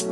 Hey, 0.00 0.06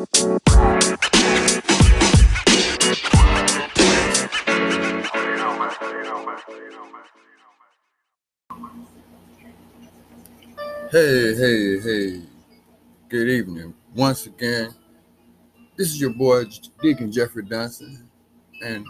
hey, 10.93 11.81
hey. 11.81 12.23
Good 13.09 13.31
evening. 13.31 13.73
Once 13.95 14.27
again, 14.27 14.75
this 15.77 15.89
is 15.89 15.99
your 15.99 16.11
boy 16.11 16.45
Deacon 16.83 17.11
Jeffrey 17.11 17.45
Dunson, 17.45 18.03
and 18.63 18.85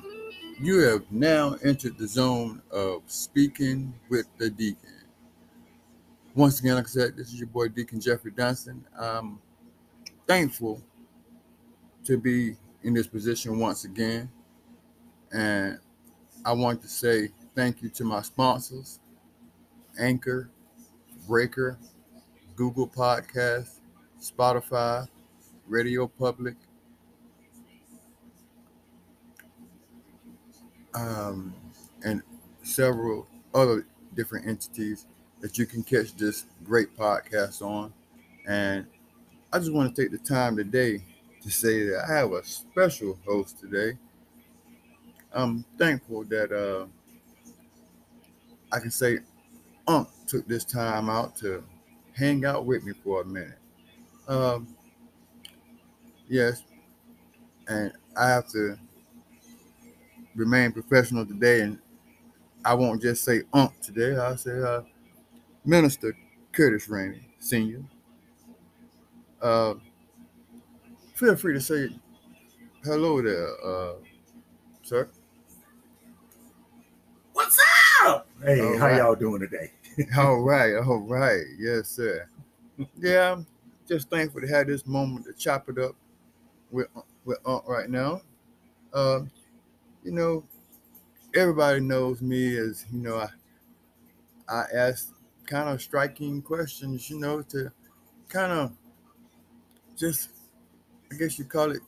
you 0.61 0.81
have 0.81 1.05
now 1.13 1.55
entered 1.63 1.97
the 1.97 2.09
zone 2.09 2.61
of 2.73 3.03
speaking 3.07 3.95
with 4.09 4.27
the 4.39 4.51
deacon. 4.51 5.05
Once 6.35 6.59
again, 6.59 6.75
like 6.75 6.87
I 6.87 6.89
said, 6.89 7.17
this 7.17 7.29
is 7.29 7.39
your 7.39 7.47
boy 7.47 7.69
Deacon 7.69 8.01
Jeffrey 8.01 8.33
Dunson. 8.33 8.81
I'm 8.99 9.39
thankful 10.29 10.83
to 12.05 12.19
be 12.19 12.55
in 12.83 12.95
this 12.95 13.07
position 13.07 13.59
once 13.59 13.85
again, 13.85 14.31
and 15.33 15.79
I 16.45 16.53
want 16.53 16.83
to 16.83 16.89
say 16.89 17.31
thank 17.57 17.83
you 17.83 17.89
to 17.89 18.05
my 18.05 18.23
sponsors, 18.23 19.01
Anchor, 19.99 20.51
Breaker, 21.27 21.79
Google 22.55 22.87
Podcast, 22.87 23.81
Spotify, 24.21 25.09
Radio 25.67 26.07
Public, 26.07 26.57
um, 30.95 31.55
and 32.05 32.23
several 32.63 33.27
other 33.55 33.87
different 34.15 34.47
entities 34.47 35.07
that 35.41 35.57
you 35.57 35.65
can 35.67 35.83
catch 35.83 36.15
this 36.17 36.45
great 36.65 36.97
podcast 36.97 37.63
on. 37.63 37.93
And 38.47 38.87
I 39.53 39.59
just 39.59 39.73
want 39.73 39.95
to 39.95 40.03
take 40.03 40.11
the 40.11 40.19
time 40.19 40.57
today 40.57 41.03
to 41.43 41.51
say 41.51 41.85
that 41.87 42.05
I 42.09 42.15
have 42.19 42.33
a 42.33 42.45
special 42.45 43.19
host 43.27 43.59
today. 43.59 43.97
I'm 45.33 45.65
thankful 45.79 46.25
that 46.25 46.53
uh, 46.53 46.87
I 48.71 48.79
can 48.81 48.91
say 48.91 49.21
Unc 49.87 50.09
took 50.27 50.47
this 50.47 50.65
time 50.65 51.09
out 51.09 51.37
to 51.37 51.65
hang 52.15 52.45
out 52.45 52.67
with 52.67 52.85
me 52.85 52.93
for 53.03 53.23
a 53.23 53.25
minute. 53.25 53.59
Um, 54.27 54.69
yes, 56.29 56.63
and 57.69 57.93
I 58.17 58.29
have 58.29 58.49
to 58.49 58.77
remain 60.35 60.73
professional 60.73 61.25
today, 61.25 61.63
and 61.63 61.79
I 62.65 62.75
won't 62.75 63.01
just 63.01 63.25
say 63.25 63.43
Unc 63.55 63.81
today. 63.81 64.15
I'll 64.17 64.37
say 64.37 64.61
uh, 64.61 64.83
Minister 65.65 66.15
Curtis 66.53 66.89
Rainey, 66.89 67.23
Senior. 67.41 67.83
Uh, 69.41 69.75
feel 71.15 71.37
free 71.37 71.55
to 71.55 71.61
say 71.61 71.89
hello 72.85 73.23
there, 73.23 73.49
uh, 73.65 73.95
sir. 74.83 75.09
What's 77.33 77.59
up? 78.05 78.27
Hey, 78.43 78.61
All 78.61 78.79
how 78.79 78.87
right. 78.87 78.97
y'all 78.97 79.15
doing 79.15 79.41
today? 79.41 79.73
all 80.17 80.41
right, 80.41 80.75
all 80.77 80.99
right, 81.01 81.45
yes, 81.59 81.89
sir. 81.89 82.29
Yeah, 82.99 83.33
I'm 83.33 83.47
just 83.87 84.11
thankful 84.11 84.41
to 84.41 84.49
have 84.49 84.67
this 84.67 84.87
moment 84.87 85.27
to 85.27 85.33
chop 85.33 85.69
it 85.69 85.79
up 85.79 85.95
with 86.71 86.89
with 87.25 87.39
Aunt 87.45 87.65
right 87.67 87.89
now. 87.89 88.23
Um, 88.93 89.31
you 90.03 90.13
know, 90.13 90.45
everybody 91.35 91.81
knows 91.81 92.23
me 92.23 92.57
as 92.57 92.87
you 92.91 92.99
know. 93.01 93.19
I 93.19 93.29
I 94.49 94.65
ask 94.75 95.15
kind 95.47 95.69
of 95.69 95.81
striking 95.81 96.43
questions, 96.43 97.09
you 97.09 97.19
know, 97.19 97.43
to 97.43 97.71
kind 98.29 98.53
of 98.53 98.73
just, 99.99 100.31
I 101.13 101.17
guess 101.17 101.39
you 101.39 101.45
call 101.45 101.73
it, 101.73 101.83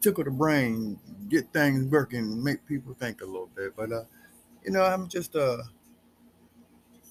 tickle 0.00 0.24
the 0.24 0.30
brain, 0.30 0.98
get 1.28 1.52
things 1.52 1.84
working, 1.86 2.42
make 2.42 2.66
people 2.66 2.94
think 2.98 3.22
a 3.22 3.26
little 3.26 3.50
bit. 3.54 3.74
But 3.76 3.92
uh, 3.92 4.04
you 4.64 4.72
know, 4.72 4.82
I'm 4.82 5.08
just 5.08 5.36
uh 5.36 5.58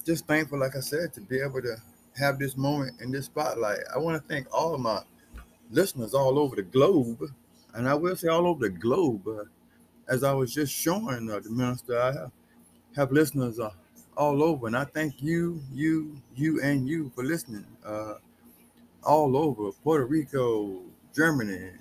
just 0.06 0.28
thankful, 0.28 0.60
like 0.60 0.76
I 0.76 0.82
said, 0.82 1.14
to 1.14 1.22
be 1.22 1.40
able 1.40 1.62
to 1.62 1.78
have 2.18 2.40
this 2.40 2.56
moment 2.56 3.02
in 3.02 3.12
this 3.12 3.26
spotlight. 3.26 3.80
I 3.94 3.98
want 3.98 4.22
to 4.22 4.28
thank 4.28 4.48
all 4.54 4.76
of 4.76 4.82
my 4.82 5.02
listeners 5.72 6.14
all 6.14 6.40
over 6.40 6.56
the 6.56 6.64
globe, 6.64 7.24
and 7.74 7.90
I 7.90 7.96
will 7.96 8.16
say 8.16 8.28
all 8.28 8.48
over 8.48 8.70
the 8.70 8.78
globe. 8.78 9.28
Uh, 9.28 9.46
as 10.08 10.24
I 10.24 10.34
was 10.34 10.54
just 10.54 10.74
showing 10.74 11.32
uh, 11.32 11.40
the 11.40 11.50
minister, 11.50 12.00
I 12.00 12.14
have, 12.14 12.32
have 12.96 13.12
listeners 13.12 13.60
uh, 13.60 13.72
all 14.16 14.44
over, 14.44 14.68
and 14.68 14.78
I 14.78 14.86
thank 14.86 15.22
you, 15.22 15.62
you, 15.74 16.22
you, 16.36 16.62
and 16.62 16.88
you 16.88 17.12
for 17.16 17.24
listening. 17.24 17.66
All 19.06 19.38
over 19.38 19.72
Puerto 19.84 20.06
Rico, 20.06 20.82
Germany, 21.14 21.72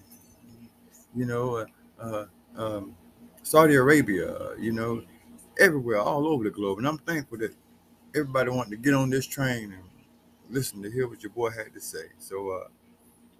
you 1.14 1.26
know, 1.26 1.56
uh, 1.56 1.66
uh, 2.00 2.26
um, 2.56 2.96
Saudi 3.42 3.74
Arabia, 3.74 4.54
you 4.58 4.72
know, 4.72 5.02
everywhere, 5.58 5.98
all 5.98 6.26
over 6.26 6.44
the 6.44 6.50
globe, 6.50 6.78
and 6.78 6.86
I'm 6.86 6.98
thankful 6.98 7.38
that 7.38 7.54
everybody 8.14 8.50
wanted 8.50 8.70
to 8.70 8.76
get 8.76 8.94
on 8.94 9.10
this 9.10 9.26
train 9.26 9.72
and 9.72 9.82
listen 10.50 10.82
to 10.82 10.90
hear 10.90 11.08
what 11.08 11.22
your 11.22 11.32
boy 11.32 11.50
had 11.50 11.72
to 11.74 11.80
say. 11.80 12.06
So, 12.18 12.50
uh, 12.50 12.68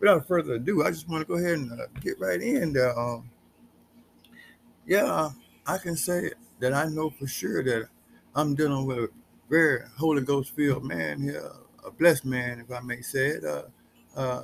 without 0.00 0.26
further 0.26 0.54
ado, 0.54 0.84
I 0.84 0.90
just 0.90 1.08
want 1.08 1.26
to 1.26 1.26
go 1.26 1.38
ahead 1.38 1.58
and 1.58 1.72
uh, 1.72 1.86
get 2.00 2.18
right 2.20 2.40
in. 2.40 2.76
Um, 2.78 3.30
yeah, 4.86 5.30
I 5.66 5.78
can 5.78 5.96
say 5.96 6.32
that 6.60 6.72
I 6.74 6.86
know 6.86 7.10
for 7.10 7.26
sure 7.26 7.62
that 7.64 7.88
I'm 8.34 8.54
dealing 8.54 8.86
with 8.86 8.98
a 8.98 9.08
very 9.48 9.80
Holy 9.96 10.22
Ghost 10.22 10.54
filled 10.54 10.84
man 10.84 11.20
here, 11.20 11.50
a 11.84 11.90
blessed 11.90 12.24
man, 12.24 12.60
if 12.60 12.70
I 12.74 12.80
may 12.80 13.00
say 13.00 13.28
it. 13.28 13.44
Uh, 13.44 13.62
uh, 14.16 14.42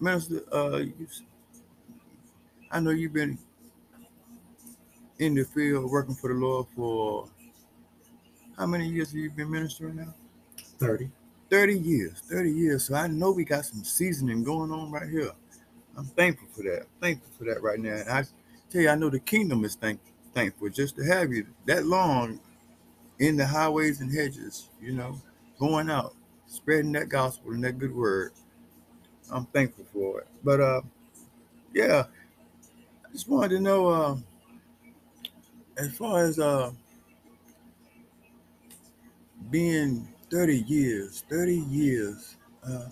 Minister, 0.00 0.42
uh, 0.54 0.76
you, 0.78 1.08
I 2.70 2.80
know 2.80 2.90
you've 2.90 3.12
been 3.12 3.38
in 5.18 5.34
the 5.34 5.44
field 5.44 5.90
working 5.90 6.14
for 6.14 6.28
the 6.32 6.38
Lord 6.38 6.66
for 6.76 7.28
how 8.56 8.66
many 8.66 8.88
years 8.88 9.08
have 9.10 9.16
you 9.18 9.30
been 9.30 9.50
ministering 9.50 9.96
now? 9.96 10.14
30. 10.78 11.10
30 11.50 11.78
years, 11.78 12.20
30 12.30 12.50
years. 12.50 12.84
So 12.84 12.94
I 12.94 13.06
know 13.06 13.30
we 13.30 13.44
got 13.44 13.64
some 13.64 13.84
seasoning 13.84 14.44
going 14.44 14.70
on 14.70 14.90
right 14.90 15.08
here. 15.08 15.32
I'm 15.96 16.04
thankful 16.06 16.48
for 16.54 16.62
that. 16.62 16.86
Thankful 17.00 17.30
for 17.38 17.44
that 17.44 17.62
right 17.62 17.78
now. 17.78 17.94
And 17.94 18.10
I 18.10 18.24
tell 18.70 18.82
you, 18.82 18.88
I 18.90 18.94
know 18.94 19.10
the 19.10 19.18
kingdom 19.20 19.64
is 19.64 19.74
thank, 19.74 20.00
thankful 20.34 20.68
just 20.68 20.96
to 20.96 21.04
have 21.04 21.32
you 21.32 21.46
that 21.66 21.86
long 21.86 22.40
in 23.18 23.36
the 23.36 23.46
highways 23.46 24.00
and 24.00 24.12
hedges, 24.12 24.68
you 24.80 24.92
know, 24.92 25.20
going 25.58 25.90
out, 25.90 26.14
spreading 26.46 26.92
that 26.92 27.08
gospel 27.08 27.52
and 27.52 27.64
that 27.64 27.78
good 27.78 27.94
word. 27.94 28.32
I'm 29.30 29.46
thankful 29.46 29.84
for 29.92 30.20
it. 30.22 30.28
But 30.42 30.60
uh, 30.60 30.82
yeah, 31.74 32.04
I 33.04 33.12
just 33.12 33.28
wanted 33.28 33.50
to 33.56 33.60
know 33.60 33.88
uh, 33.88 34.18
as 35.76 35.96
far 35.96 36.24
as 36.24 36.38
uh, 36.38 36.72
being 39.50 40.08
30 40.30 40.58
years, 40.60 41.24
30 41.30 41.56
years, 41.56 42.36
uh, 42.64 42.88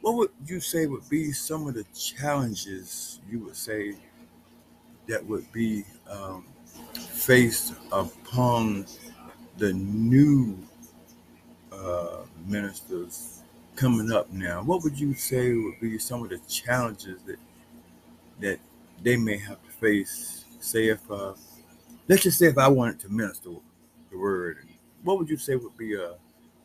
what 0.00 0.14
would 0.16 0.30
you 0.46 0.60
say 0.60 0.86
would 0.86 1.08
be 1.08 1.32
some 1.32 1.66
of 1.66 1.74
the 1.74 1.84
challenges 1.94 3.20
you 3.28 3.40
would 3.40 3.56
say 3.56 3.96
that 5.06 5.24
would 5.26 5.50
be 5.52 5.84
um, 6.08 6.44
faced 6.94 7.74
upon 7.92 8.86
the 9.58 9.72
new 9.72 10.58
uh, 11.80 12.24
ministers 12.46 13.42
coming 13.76 14.12
up 14.12 14.30
now? 14.30 14.62
What 14.62 14.82
would 14.82 14.98
you 14.98 15.14
say 15.14 15.54
would 15.54 15.80
be 15.80 15.98
some 15.98 16.22
of 16.22 16.30
the 16.30 16.38
challenges 16.48 17.22
that 17.22 17.38
that 18.40 18.58
they 19.02 19.16
may 19.16 19.38
have 19.38 19.62
to 19.64 19.70
face? 19.72 20.44
Say 20.60 20.88
if 20.88 21.10
uh, 21.10 21.34
let's 22.08 22.22
just 22.22 22.38
say 22.38 22.46
if 22.46 22.58
I 22.58 22.68
wanted 22.68 23.00
to 23.00 23.08
minister 23.08 23.50
the 24.10 24.18
word, 24.18 24.58
what 25.02 25.18
would 25.18 25.28
you 25.28 25.36
say 25.36 25.56
would 25.56 25.76
be 25.76 25.96
uh, 25.96 26.12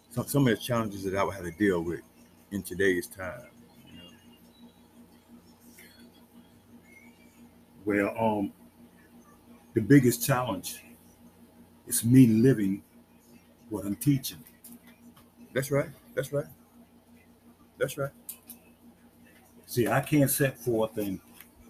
some 0.09 0.27
some 0.27 0.47
of 0.47 0.57
the 0.57 0.61
challenges 0.61 1.03
that 1.03 1.15
I 1.15 1.23
would 1.23 1.35
have 1.35 1.45
to 1.45 1.51
deal 1.51 1.81
with 1.81 2.01
in 2.51 2.61
today's 2.61 3.07
time? 3.07 3.47
Well, 7.85 8.15
um, 8.19 8.51
the 9.75 9.81
biggest 9.81 10.25
challenge 10.25 10.81
is 11.85 12.03
me 12.03 12.25
living 12.25 12.81
what 13.69 13.85
I'm 13.85 13.95
teaching. 13.95 14.43
That's 15.55 15.71
right. 15.71 15.87
That's 16.13 16.33
right. 16.33 16.45
That's 17.77 17.97
right. 17.97 18.11
See, 19.65 19.87
I 19.87 20.01
can't 20.01 20.29
set 20.29 20.59
forth 20.59 20.97
and 20.97 21.19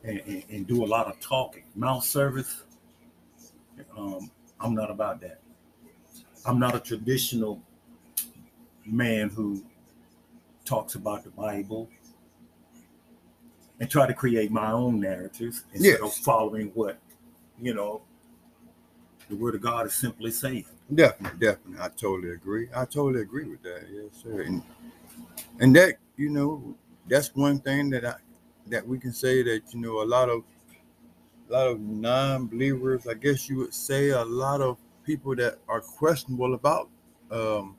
and, 0.03 0.21
and, 0.25 0.43
and 0.49 0.67
do 0.67 0.83
a 0.83 0.87
lot 0.87 1.05
of 1.07 1.19
talking. 1.19 1.63
Mouth 1.75 2.03
service, 2.03 2.63
um, 3.95 4.31
I'm 4.59 4.73
not 4.73 4.89
about 4.89 5.21
that. 5.21 5.39
I'm 6.45 6.59
not 6.59 6.75
a 6.75 6.79
traditional 6.79 7.61
man 8.85 9.29
who 9.29 9.63
talks 10.63 10.95
about 10.95 11.23
the 11.23 11.29
Bible 11.31 11.87
and 13.79 13.89
try 13.89 14.07
to 14.07 14.13
create 14.13 14.51
my 14.51 14.71
own 14.71 14.99
narratives 14.99 15.63
instead 15.73 16.01
of 16.01 16.13
following 16.13 16.71
what, 16.73 16.97
you 17.61 17.73
know, 17.73 18.01
the 19.29 19.35
word 19.35 19.55
of 19.55 19.61
God 19.61 19.87
is 19.87 19.93
simply 19.93 20.31
saying. 20.31 20.65
Definitely, 20.93 21.39
definitely. 21.39 21.79
I 21.81 21.89
totally 21.89 22.31
agree. 22.31 22.67
I 22.75 22.85
totally 22.85 23.21
agree 23.21 23.45
with 23.45 23.63
that. 23.63 23.87
Yes, 23.91 24.21
sir. 24.21 24.41
And 24.41 24.61
and 25.59 25.75
that, 25.75 25.95
you 26.17 26.29
know, 26.29 26.75
that's 27.07 27.33
one 27.35 27.59
thing 27.59 27.89
that 27.91 28.05
I 28.05 28.15
that 28.67 28.87
we 28.87 28.99
can 28.99 29.13
say 29.13 29.43
that 29.43 29.61
you 29.73 29.79
know 29.79 30.01
a 30.01 30.05
lot 30.05 30.29
of 30.29 30.43
a 31.49 31.53
lot 31.53 31.67
of 31.67 31.79
non-believers, 31.79 33.07
I 33.07 33.13
guess 33.13 33.47
you 33.49 33.57
would 33.57 33.73
say, 33.73 34.09
a 34.09 34.23
lot 34.23 34.61
of 34.61 34.77
people 35.03 35.35
that 35.35 35.59
are 35.67 35.81
questionable 35.81 36.55
about 36.55 36.89
um, 37.31 37.75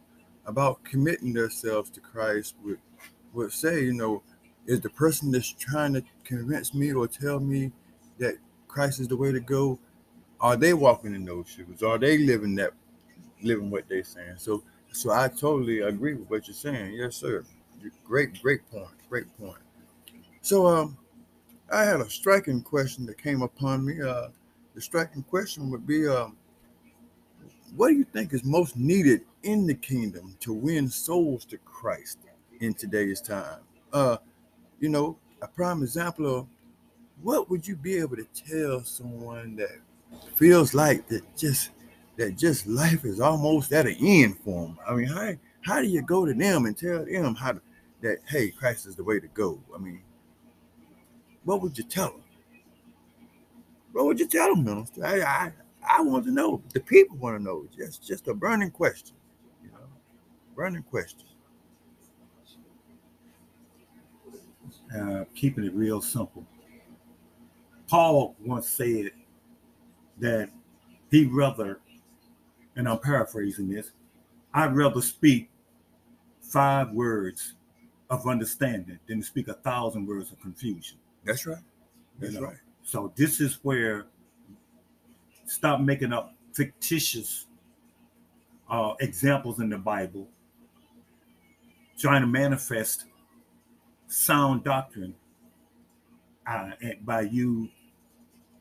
about 0.47 0.83
committing 0.85 1.33
themselves 1.33 1.91
to 1.91 2.01
Christ 2.01 2.55
would 2.65 2.79
would 3.33 3.53
say, 3.53 3.85
you 3.85 3.93
know, 3.93 4.23
is 4.67 4.81
the 4.81 4.91
person 4.91 5.31
that's 5.31 5.53
trying 5.53 5.95
to 5.95 6.03
convince 6.25 6.75
me 6.75 6.93
or 6.93 7.07
tell 7.07 7.41
me 7.41 7.73
that 8.19 8.37
Christ 8.69 9.01
is 9.01 9.09
the 9.09 9.17
way 9.17 9.33
to 9.33 9.41
go, 9.41 9.79
are 10.41 10.57
they 10.57 10.75
walking 10.75 11.15
in 11.15 11.25
those 11.25 11.49
shoes? 11.49 11.83
Are 11.83 11.99
they 11.99 12.19
living 12.19 12.55
that 12.57 12.73
living 13.43 13.71
what 13.71 13.89
they're 13.89 14.05
saying? 14.05 14.37
So 14.37 14.63
so 14.93 15.11
I 15.11 15.29
totally 15.29 15.81
agree 15.81 16.15
with 16.15 16.31
what 16.31 16.47
you're 16.47 16.55
saying. 16.55 16.95
Yes, 16.95 17.17
sir. 17.17 17.45
Great, 18.05 18.41
great 18.43 18.69
point. 18.71 18.89
Great 19.09 19.27
point. 19.39 19.59
So 20.43 20.67
um 20.67 20.97
I 21.71 21.85
had 21.85 22.01
a 22.01 22.09
striking 22.09 22.63
question 22.63 23.07
that 23.07 23.19
came 23.19 23.43
upon 23.43 23.85
me. 23.85 24.01
Uh 24.01 24.29
the 24.75 24.81
striking 24.81 25.23
question 25.23 25.71
would 25.71 25.87
be 25.87 26.07
um 26.07 26.37
what 27.75 27.89
do 27.89 27.95
you 27.95 28.05
think 28.05 28.33
is 28.33 28.45
most 28.45 28.77
needed 28.77 29.23
in 29.43 29.67
the 29.67 29.75
kingdom 29.75 30.37
to 30.41 30.53
win 30.53 30.89
souls 30.89 31.45
to 31.47 31.59
Christ 31.59 32.19
in 32.61 32.73
today's 32.75 33.21
time? 33.21 33.61
Uh, 33.93 34.17
you 34.81 34.89
know, 34.89 35.19
a 35.43 35.49
prime 35.49 35.83
example 35.83 36.39
of 36.39 36.47
what 37.23 37.51
would 37.51 37.67
you 37.67 37.77
be 37.77 37.99
able 37.99 38.17
to 38.17 38.27
tell 38.35 38.83
someone 38.83 39.57
that 39.57 39.79
feels 40.35 40.75
like 40.75 41.07
that 41.09 41.23
just 41.37 41.71
that 42.17 42.37
just 42.37 42.67
life 42.67 43.05
is 43.05 43.21
almost 43.21 43.73
at 43.73 43.87
an 43.87 43.97
end 44.01 44.39
for 44.39 44.67
them? 44.67 44.79
I 44.89 44.95
mean, 44.95 45.07
how 45.07 45.33
how 45.63 45.81
do 45.81 45.89
you 45.89 46.03
go 46.03 46.25
to 46.27 46.35
them 46.35 46.67
and 46.67 46.77
tell 46.77 47.05
them 47.05 47.35
how 47.35 47.53
to, 47.53 47.61
that 48.03 48.19
hey, 48.29 48.51
Christ 48.51 48.87
is 48.87 48.97
the 48.97 49.05
way 49.05 49.21
to 49.21 49.29
go? 49.29 49.61
I 49.75 49.79
mean, 49.79 50.03
what 51.45 51.63
would 51.63 51.77
you 51.77 51.85
tell 51.85 52.11
them? 52.11 52.23
What 53.93 54.07
would 54.07 54.21
you 54.21 54.27
tell 54.29 54.55
them, 54.55 54.65
minister? 54.65 55.05
I, 55.05 55.23
I 55.23 55.53
I 55.89 56.03
want 56.03 56.25
to 56.27 56.31
know. 56.33 56.63
The 56.75 56.81
people 56.81 57.17
want 57.17 57.39
to 57.39 57.43
know. 57.43 57.67
Just 57.77 58.07
just 58.07 58.29
a 58.29 58.35
burning 58.35 58.71
question. 58.71 59.17
You 59.63 59.71
know, 59.71 59.87
burning 60.55 60.83
question. 60.83 61.21
Uh, 64.95 65.25
keeping 65.35 65.65
it 65.65 65.75
real 65.75 66.01
simple. 66.01 66.45
Paul 67.89 68.35
once 68.45 68.69
said 68.69 69.11
that 70.19 70.51
he'd 71.11 71.33
rather, 71.33 71.81
and 72.77 72.89
I'm 72.89 72.99
paraphrasing 72.99 73.69
this, 73.69 73.93
I'd 74.55 74.75
rather 74.75 75.03
speak 75.03 75.51
five 76.41 76.93
words 76.93 77.55
of 78.09 78.27
understanding 78.27 78.99
than 79.07 79.21
to 79.21 79.27
speak 79.27 79.49
a 79.49 79.55
thousand 79.55 80.07
words 80.07 80.33
of 80.33 80.41
confusion. 80.41 80.99
That's 81.25 81.47
right. 81.47 81.59
That's 82.19 82.35
you 82.35 82.41
know? 82.41 82.47
right. 82.47 82.57
So 82.83 83.13
this 83.17 83.41
is 83.41 83.59
where 83.63 84.07
stop 85.45 85.81
making 85.81 86.13
up 86.13 86.35
fictitious 86.53 87.47
uh, 88.71 88.95
examples 89.01 89.61
in 89.61 89.69
the 89.69 89.79
Bible, 89.79 90.29
trying 91.99 92.23
to 92.23 92.27
manifest 92.27 93.07
sound 94.09 94.65
doctrine 94.65 95.15
uh, 96.47 96.71
by 97.05 97.23
you 97.23 97.69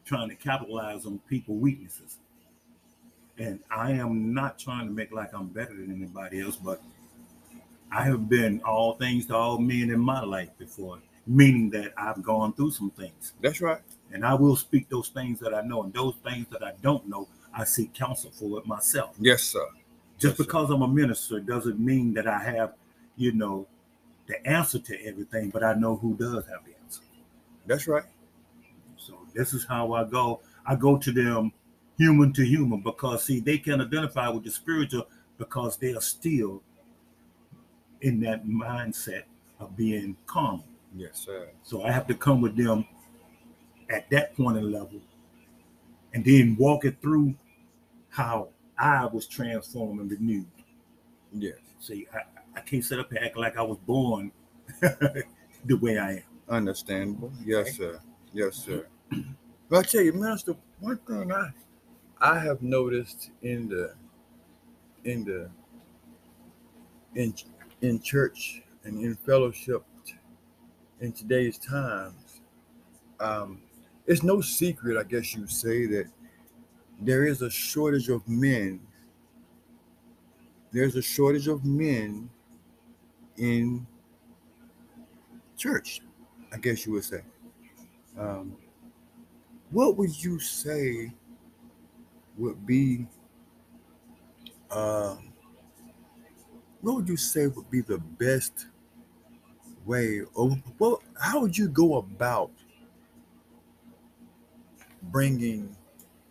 trying 0.06 0.30
to 0.30 0.36
capitalize 0.36 1.06
on 1.06 1.20
people' 1.30 1.56
weaknesses. 1.56 2.18
And 3.38 3.60
I 3.70 3.92
am 3.92 4.34
not 4.34 4.58
trying 4.58 4.88
to 4.88 4.94
make 4.94 5.12
like 5.12 5.34
I'm 5.34 5.48
better 5.48 5.74
than 5.74 5.92
anybody 5.92 6.42
else, 6.42 6.56
but 6.56 6.82
I 7.92 8.04
have 8.04 8.30
been 8.30 8.62
all 8.64 8.94
things 8.94 9.26
to 9.28 9.36
all 9.36 9.58
men 9.58 9.90
in 9.90 10.00
my 10.00 10.22
life 10.22 10.50
before, 10.58 11.00
meaning 11.28 11.70
that 11.72 11.94
I've 11.98 12.24
gone 12.24 12.54
through 12.54 12.72
some 12.72 12.92
things. 12.92 13.34
That's 13.42 13.62
right. 13.62 13.82
And 14.14 14.26
I 14.26 14.34
will 14.36 14.56
speak 14.56 14.88
those 14.90 15.10
things 15.10 15.40
that 15.40 15.54
I 15.54 15.62
know, 15.62 15.84
and 15.84 15.94
those 15.94 16.16
things 16.24 16.48
that 16.52 16.64
I 16.64 16.74
don't 16.82 17.08
know, 17.10 17.28
I 17.54 17.64
seek 17.64 17.94
counsel 17.94 18.32
for 18.32 18.60
it 18.60 18.66
myself. 18.66 19.16
Yes, 19.20 19.44
sir. 19.44 19.66
Just 20.18 20.38
yes, 20.38 20.46
because 20.46 20.70
sir. 20.70 20.76
I'm 20.76 20.82
a 20.82 20.88
minister 20.88 21.40
doesn't 21.40 21.80
mean 21.80 22.14
that 22.14 22.28
I 22.28 22.40
have, 22.40 22.74
you 23.18 23.34
know, 23.34 23.68
the 24.28 24.46
answer 24.48 24.80
to 24.80 25.06
everything, 25.06 25.50
but 25.50 25.64
I 25.64 25.74
know 25.74 25.98
who 25.98 26.16
does 26.16 26.46
have 26.48 26.66
the 26.66 26.74
answer. 26.84 27.02
That's 27.66 27.88
right. 27.88 28.04
This 29.36 29.54
is 29.54 29.66
how 29.66 29.94
I 29.94 30.06
go. 30.06 30.42
I 30.66 30.76
go 30.76 30.98
to 30.98 31.12
them 31.12 31.52
human 31.98 32.34
to 32.34 32.44
human 32.46 32.82
because 32.82 33.24
see 33.24 33.40
they 33.40 33.58
can 33.58 33.82
identify 33.82 34.30
with 34.30 34.44
the 34.44 34.52
spiritual 34.52 35.08
because 35.38 35.78
they 35.78 35.94
are 35.94 36.02
still 36.02 36.62
in 38.02 38.20
that 38.22 38.46
mindset 38.46 39.24
of 39.60 39.76
being 39.76 40.16
calm. 40.26 40.64
Yes, 40.96 41.20
sir. 41.26 41.50
So 41.64 41.84
I 41.84 41.92
have 41.92 42.08
to 42.08 42.14
come 42.16 42.42
with 42.42 42.56
them 42.56 42.86
at 43.90 44.10
that 44.10 44.36
point 44.36 44.58
in 44.58 44.72
level 44.72 45.02
and 46.14 46.24
then 46.24 46.56
walk 46.58 46.86
it 46.86 47.02
through 47.02 47.36
how 48.10 48.50
I 48.80 49.06
was 49.06 49.28
transformed 49.28 50.00
and 50.00 50.10
renewed. 50.10 50.48
Yes. 51.34 51.58
See, 51.80 52.08
I, 52.14 52.20
I 52.58 52.62
can't 52.62 52.84
sit 52.84 53.00
up 53.00 53.10
and 53.12 53.20
act 53.20 53.38
like 53.38 53.58
I 53.58 53.62
was 53.62 53.78
born 53.86 54.32
the 54.80 55.76
way 55.82 55.98
I 55.98 56.12
am. 56.14 56.24
Understandable. 56.48 57.32
Yes, 57.44 57.76
sir. 57.76 58.00
Yes, 58.34 58.56
sir. 58.56 58.88
But 59.70 59.80
I 59.80 59.82
tell 59.84 60.02
you, 60.02 60.14
Master, 60.14 60.56
one 60.80 60.98
thing 61.00 61.32
I 61.32 61.50
I 62.20 62.40
have 62.40 62.62
noticed 62.62 63.32
in 63.42 63.68
the 63.70 63.94
in 65.04 65.26
the 65.26 65.50
in 67.16 67.34
in 67.82 68.02
church 68.02 68.62
and 68.84 69.00
in 69.00 69.16
fellowship 69.16 69.84
in 71.02 71.12
today's 71.12 71.58
times, 71.58 72.42
um, 73.20 73.62
it's 74.08 74.24
no 74.24 74.42
secret, 74.42 74.98
I 74.98 75.04
guess 75.04 75.36
you 75.36 75.48
say, 75.48 75.86
that 75.88 76.06
there 77.02 77.26
is 77.26 77.42
a 77.42 77.50
shortage 77.50 78.10
of 78.10 78.28
men. 78.28 78.80
There's 80.72 80.96
a 80.96 81.02
shortage 81.02 81.48
of 81.48 81.66
men 81.66 82.30
in 83.38 83.86
church, 85.58 86.02
I 86.54 86.58
guess 86.58 86.86
you 86.86 86.94
would 86.94 87.04
say. 87.04 87.22
Um, 88.18 88.56
what 89.76 89.98
would 89.98 90.24
you 90.24 90.40
say 90.40 91.12
would 92.38 92.66
be, 92.66 93.06
uh, 94.72 95.18
what 96.80 96.96
would 96.96 97.10
you 97.10 97.18
say 97.18 97.48
would 97.48 97.70
be 97.70 97.82
the 97.82 97.98
best 97.98 98.68
way, 99.86 100.22
or 100.34 100.58
well 100.80 101.04
how 101.20 101.42
would 101.42 101.58
you 101.58 101.68
go 101.68 101.98
about 101.98 102.52
bringing 105.12 105.76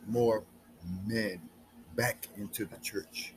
more 0.07 0.43
men 1.07 1.39
back 1.97 2.27
into 2.39 2.65
the 2.65 2.79
church. 2.79 3.35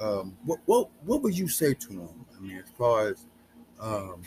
Um, 0.00 0.38
what 0.46 0.60
what 0.64 0.88
what 1.04 1.20
would 1.20 1.36
you 1.36 1.48
say 1.48 1.74
to 1.74 1.88
them? 1.88 2.24
I 2.34 2.40
mean, 2.40 2.56
as 2.56 2.70
far 2.78 3.08
as 3.08 3.26
um, 3.78 4.22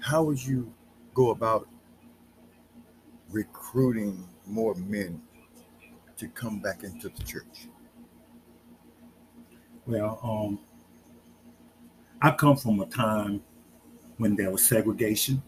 how 0.00 0.24
would 0.24 0.44
you 0.44 0.70
go 1.14 1.30
about 1.30 1.68
recruiting 3.34 4.24
more 4.46 4.74
men 4.76 5.20
to 6.16 6.28
come 6.28 6.60
back 6.60 6.84
into 6.84 7.08
the 7.08 7.22
church? 7.24 7.66
Well, 9.86 10.20
um, 10.22 10.60
I 12.22 12.30
come 12.30 12.56
from 12.56 12.80
a 12.80 12.86
time 12.86 13.42
when 14.16 14.36
there 14.36 14.50
was 14.50 14.64
segregation. 14.64 15.42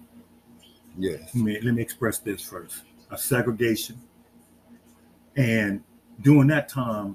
Yes. 0.98 1.30
Let 1.34 1.44
me, 1.44 1.60
let 1.60 1.74
me 1.74 1.80
express 1.82 2.18
this 2.18 2.42
first 2.42 2.82
a 3.10 3.16
segregation. 3.16 4.00
And 5.36 5.84
during 6.22 6.48
that 6.48 6.68
time, 6.68 7.14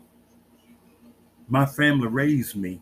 my 1.49 1.65
family 1.65 2.07
raised 2.07 2.55
me 2.55 2.79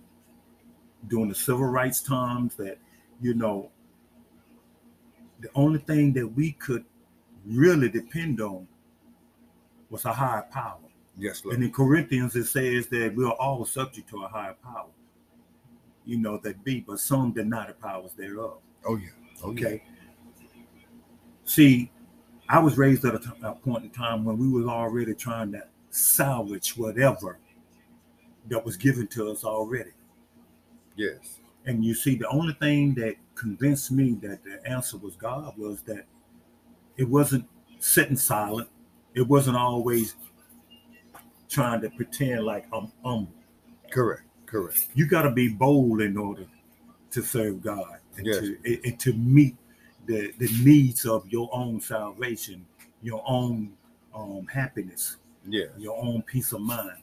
during 1.07 1.29
the 1.29 1.35
civil 1.35 1.65
rights 1.65 2.01
times 2.01 2.55
that, 2.55 2.77
you 3.19 3.33
know, 3.33 3.71
the 5.39 5.49
only 5.55 5.79
thing 5.79 6.13
that 6.13 6.27
we 6.27 6.51
could 6.51 6.85
really 7.45 7.89
depend 7.89 8.41
on 8.41 8.67
was 9.89 10.05
a 10.05 10.13
higher 10.13 10.45
power. 10.51 10.77
Yes, 11.17 11.43
Lord. 11.43 11.55
And 11.55 11.65
in 11.65 11.71
Corinthians, 11.71 12.35
it 12.35 12.45
says 12.45 12.87
that 12.87 13.13
we 13.15 13.25
are 13.25 13.33
all 13.33 13.65
subject 13.65 14.09
to 14.09 14.23
a 14.23 14.27
higher 14.27 14.55
power. 14.63 14.89
You 16.05 16.17
know, 16.17 16.37
that 16.43 16.63
be, 16.63 16.79
but 16.79 16.99
some 16.99 17.31
deny 17.33 17.67
the 17.67 17.73
powers 17.73 18.13
thereof. 18.13 18.59
Oh, 18.85 18.93
oh, 18.93 18.95
yeah. 18.95 19.09
Okay. 19.43 19.83
See, 21.43 21.91
I 22.47 22.59
was 22.59 22.77
raised 22.77 23.05
at 23.05 23.15
a, 23.15 23.19
t- 23.19 23.29
a 23.43 23.53
point 23.53 23.83
in 23.83 23.89
time 23.89 24.23
when 24.23 24.37
we 24.37 24.47
was 24.47 24.65
already 24.65 25.13
trying 25.13 25.51
to 25.53 25.63
salvage 25.89 26.77
whatever 26.77 27.39
that 28.47 28.63
was 28.63 28.77
given 28.77 29.07
to 29.07 29.29
us 29.29 29.43
already. 29.43 29.91
Yes. 30.95 31.39
And 31.65 31.83
you 31.83 31.93
see, 31.93 32.15
the 32.15 32.27
only 32.29 32.53
thing 32.53 32.93
that 32.95 33.15
convinced 33.35 33.91
me 33.91 34.13
that 34.21 34.43
the 34.43 34.65
answer 34.69 34.97
was 34.97 35.15
God 35.15 35.57
was 35.57 35.81
that 35.83 36.05
it 36.99 37.07
wasn't 37.07 37.45
sitting 37.79 38.17
silent. 38.17 38.67
It 39.15 39.21
wasn't 39.25 39.55
always 39.55 40.15
trying 41.49 41.79
to 41.81 41.89
pretend 41.89 42.43
like 42.43 42.65
I'm 42.73 42.91
humble. 43.03 43.31
Correct. 43.89 44.23
Correct. 44.45 44.87
You 44.95 45.07
got 45.07 45.21
to 45.21 45.31
be 45.31 45.47
bold 45.47 46.01
in 46.01 46.17
order 46.17 46.45
to 47.11 47.21
serve 47.23 47.61
God 47.61 47.99
and, 48.17 48.27
Yes. 48.27 48.39
to, 48.39 48.83
and- 48.83 48.99
to 48.99 49.13
meet 49.13 49.55
the, 50.07 50.33
the 50.39 50.49
needs 50.63 51.05
of 51.05 51.25
your 51.29 51.49
own 51.53 51.79
salvation, 51.79 52.65
your 53.01 53.23
own 53.25 53.71
um, 54.13 54.45
happiness, 54.51 55.17
Yeah. 55.47 55.67
your 55.77 55.97
own 56.03 56.21
peace 56.23 56.51
of 56.51 56.61
mind. 56.61 56.97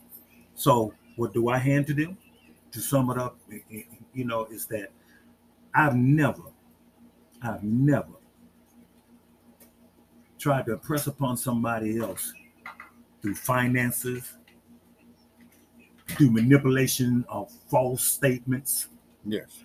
So, 0.55 0.93
what 1.17 1.33
do 1.33 1.49
I 1.49 1.57
hand 1.57 1.87
to 1.87 1.95
them? 1.95 2.19
To 2.73 2.81
sum 2.81 3.09
it 3.11 3.17
up, 3.17 3.39
you 4.13 4.25
know, 4.27 4.45
is 4.47 4.67
that 4.67 4.91
I've 5.75 5.97
never, 5.97 6.43
I've 7.41 7.63
never 7.63 8.13
tried 10.39 10.67
to 10.67 10.73
impress 10.73 11.07
upon 11.07 11.37
somebody 11.37 11.99
else 11.99 12.33
through 13.23 13.35
finances, 13.35 14.35
through 16.09 16.31
manipulation 16.31 17.25
of 17.29 17.51
false 17.71 18.05
statements. 18.05 18.89
Yes. 19.25 19.65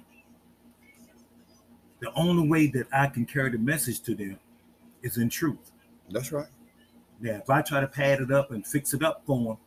The 1.99 2.11
only 2.15 2.47
way 2.47 2.67
that 2.67 2.87
I 2.91 3.07
can 3.07 3.25
carry 3.25 3.51
the 3.51 3.59
message 3.59 4.01
to 4.01 4.15
them 4.15 4.39
is 5.03 5.17
in 5.17 5.29
truth. 5.29 5.71
That's 6.09 6.31
right. 6.31 6.47
Now, 7.19 7.35
if 7.35 7.49
I 7.49 7.61
try 7.61 7.79
to 7.79 7.87
pad 7.87 8.21
it 8.21 8.31
up 8.31 8.51
and 8.51 8.65
fix 8.65 8.93
it 8.93 9.03
up 9.03 9.21
for 9.25 9.37
them, 9.37 9.57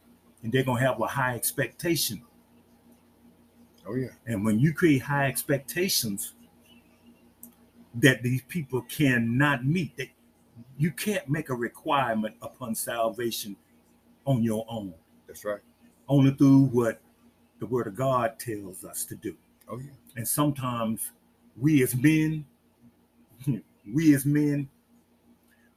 and 0.43 0.53
they're 0.53 0.65
gonna 0.65 0.81
have 0.81 1.01
a 1.01 1.07
high 1.07 1.35
expectation. 1.35 2.23
Oh 3.87 3.95
yeah. 3.95 4.09
And 4.27 4.45
when 4.45 4.59
you 4.59 4.73
create 4.73 5.03
high 5.03 5.27
expectations 5.29 6.35
that 7.95 8.23
these 8.23 8.43
people 8.49 8.83
cannot 8.83 9.65
meet, 9.65 9.97
that 9.97 10.09
you 10.79 10.91
can't 10.91 11.29
make 11.29 11.51
a 11.51 11.55
requirement 11.55 12.35
upon 12.43 12.75
salvation 12.75 13.57
on 14.27 14.43
your 14.43 14.65
own, 14.69 14.95
That's 15.27 15.45
right. 15.45 15.61
only 16.09 16.33
through 16.33 16.65
what 16.67 17.01
the 17.61 17.67
Word 17.67 17.87
of 17.87 17.95
God 17.95 18.39
tells 18.39 18.85
us 18.85 19.05
to 19.07 19.15
do. 19.15 19.37
Oh 19.69 19.79
yeah. 19.79 19.91
And 20.17 20.27
sometimes 20.27 21.13
we 21.57 21.83
as 21.83 21.95
men, 21.95 22.45
we 23.95 24.15
as 24.15 24.25
men, 24.27 24.69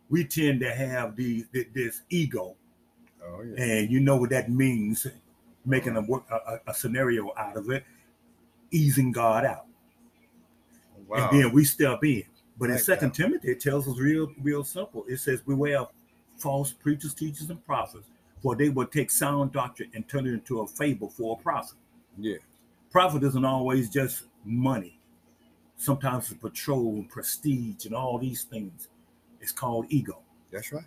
we 0.10 0.24
tend 0.26 0.62
to 0.62 0.74
have 0.74 1.16
the, 1.16 1.46
this 1.74 2.02
ego 2.10 2.56
Oh 3.24 3.42
yeah. 3.44 3.62
and 3.64 3.92
you 3.92 4.00
know 4.00 4.16
what 4.16 4.30
that 4.30 4.50
means 4.50 5.06
making 5.66 5.98
a, 5.98 6.02
work, 6.02 6.24
a, 6.32 6.60
a 6.68 6.74
scenario 6.74 7.34
out 7.36 7.58
of 7.58 7.70
it 7.70 7.84
easing 8.72 9.12
god 9.12 9.44
out 9.44 9.66
Wow. 11.08 11.30
and 11.32 11.42
then 11.44 11.52
we 11.52 11.66
step 11.66 12.04
in 12.06 12.24
but 12.60 12.70
in 12.70 12.78
second 12.78 13.12
timothy 13.12 13.52
it 13.52 13.60
tells 13.60 13.88
us 13.88 14.00
real 14.00 14.32
real 14.42 14.64
simple 14.64 15.04
it 15.08 15.18
says 15.18 15.42
beware 15.42 15.80
of 15.80 15.90
false 16.38 16.72
preachers 16.72 17.14
teachers 17.14 17.50
and 17.50 17.66
prophets 17.66 18.08
for 18.42 18.56
they 18.56 18.70
will 18.70 18.86
take 18.86 19.10
sound 19.10 19.52
doctrine 19.52 19.90
and 19.94 20.08
turn 20.08 20.28
it 20.28 20.34
into 20.34 20.62
a 20.62 20.68
fable 20.68 21.10
for 21.10 21.38
a 21.40 21.44
prophet 21.44 21.78
yeah. 22.18 22.38
profit 22.92 23.24
isn't 23.24 23.46
always 23.46 23.90
just 23.90 24.24
money 24.44 25.00
sometimes 25.78 26.32
it's 26.32 26.40
patrol 26.40 26.96
and 26.96 27.10
prestige 27.10 27.86
and 27.86 27.96
all 27.96 28.18
these 28.18 28.44
things 28.44 28.90
it's 29.42 29.52
called 29.52 29.86
ego 29.90 30.20
That's 30.52 30.72
right. 30.72 30.86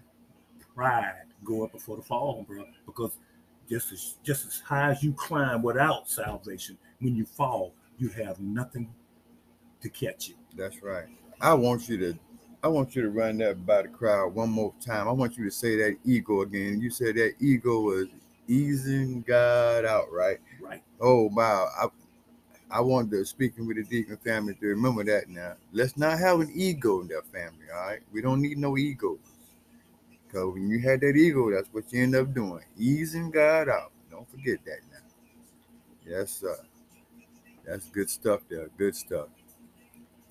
pride 0.74 1.30
go 1.44 1.64
up 1.64 1.72
before 1.72 1.96
the 1.96 2.02
fall, 2.02 2.44
bro. 2.48 2.64
Because 2.86 3.12
just 3.68 3.92
as 3.92 4.14
just 4.22 4.46
as 4.46 4.60
high 4.60 4.90
as 4.90 5.02
you 5.02 5.12
climb 5.12 5.62
without 5.62 6.08
salvation, 6.08 6.76
when 7.00 7.14
you 7.16 7.24
fall, 7.24 7.72
you 7.98 8.08
have 8.08 8.40
nothing 8.40 8.92
to 9.80 9.88
catch 9.88 10.28
you. 10.28 10.34
That's 10.56 10.82
right. 10.82 11.06
I 11.40 11.54
want 11.54 11.88
you 11.88 11.98
to 11.98 12.18
I 12.62 12.68
want 12.68 12.94
you 12.94 13.02
to 13.02 13.10
run 13.10 13.38
that 13.38 13.64
by 13.64 13.82
the 13.82 13.88
crowd 13.88 14.34
one 14.34 14.50
more 14.50 14.74
time. 14.84 15.08
I 15.08 15.12
want 15.12 15.38
you 15.38 15.44
to 15.44 15.50
say 15.50 15.76
that 15.76 15.96
ego 16.04 16.42
again. 16.42 16.78
You 16.80 16.90
said 16.90 17.14
that 17.16 17.34
ego 17.40 17.80
was 17.80 18.08
easing 18.48 19.22
God 19.22 19.86
out, 19.86 20.12
right? 20.12 20.38
Right. 20.60 20.82
Oh 21.00 21.30
wow. 21.32 21.68
I 21.80 21.86
I 22.70 22.80
wanted 22.80 23.12
to 23.12 23.24
speaking 23.24 23.66
with 23.66 23.78
the 23.78 23.84
Deacon 23.84 24.18
family 24.18 24.54
to 24.54 24.66
remember 24.66 25.02
that 25.04 25.28
now. 25.28 25.54
Let's 25.72 25.96
not 25.96 26.18
have 26.18 26.40
an 26.40 26.52
ego 26.54 27.00
in 27.00 27.08
that 27.08 27.26
family, 27.32 27.66
all 27.74 27.86
right? 27.86 28.00
We 28.12 28.20
don't 28.20 28.42
need 28.42 28.58
no 28.58 28.76
ego. 28.76 29.18
Because 30.26 30.52
when 30.52 30.68
you 30.68 30.78
had 30.78 31.00
that 31.00 31.16
ego, 31.16 31.50
that's 31.50 31.68
what 31.72 31.92
you 31.92 32.02
end 32.02 32.14
up 32.14 32.32
doing. 32.32 32.62
Easing 32.78 33.30
God 33.30 33.68
out. 33.68 33.90
Don't 34.10 34.30
forget 34.30 34.58
that 34.66 34.78
now. 34.92 34.98
Yes, 36.06 36.30
sir. 36.30 36.56
That's 37.64 37.88
good 37.88 38.08
stuff 38.08 38.42
there. 38.48 38.68
Good 38.78 38.94
stuff. 38.94 39.28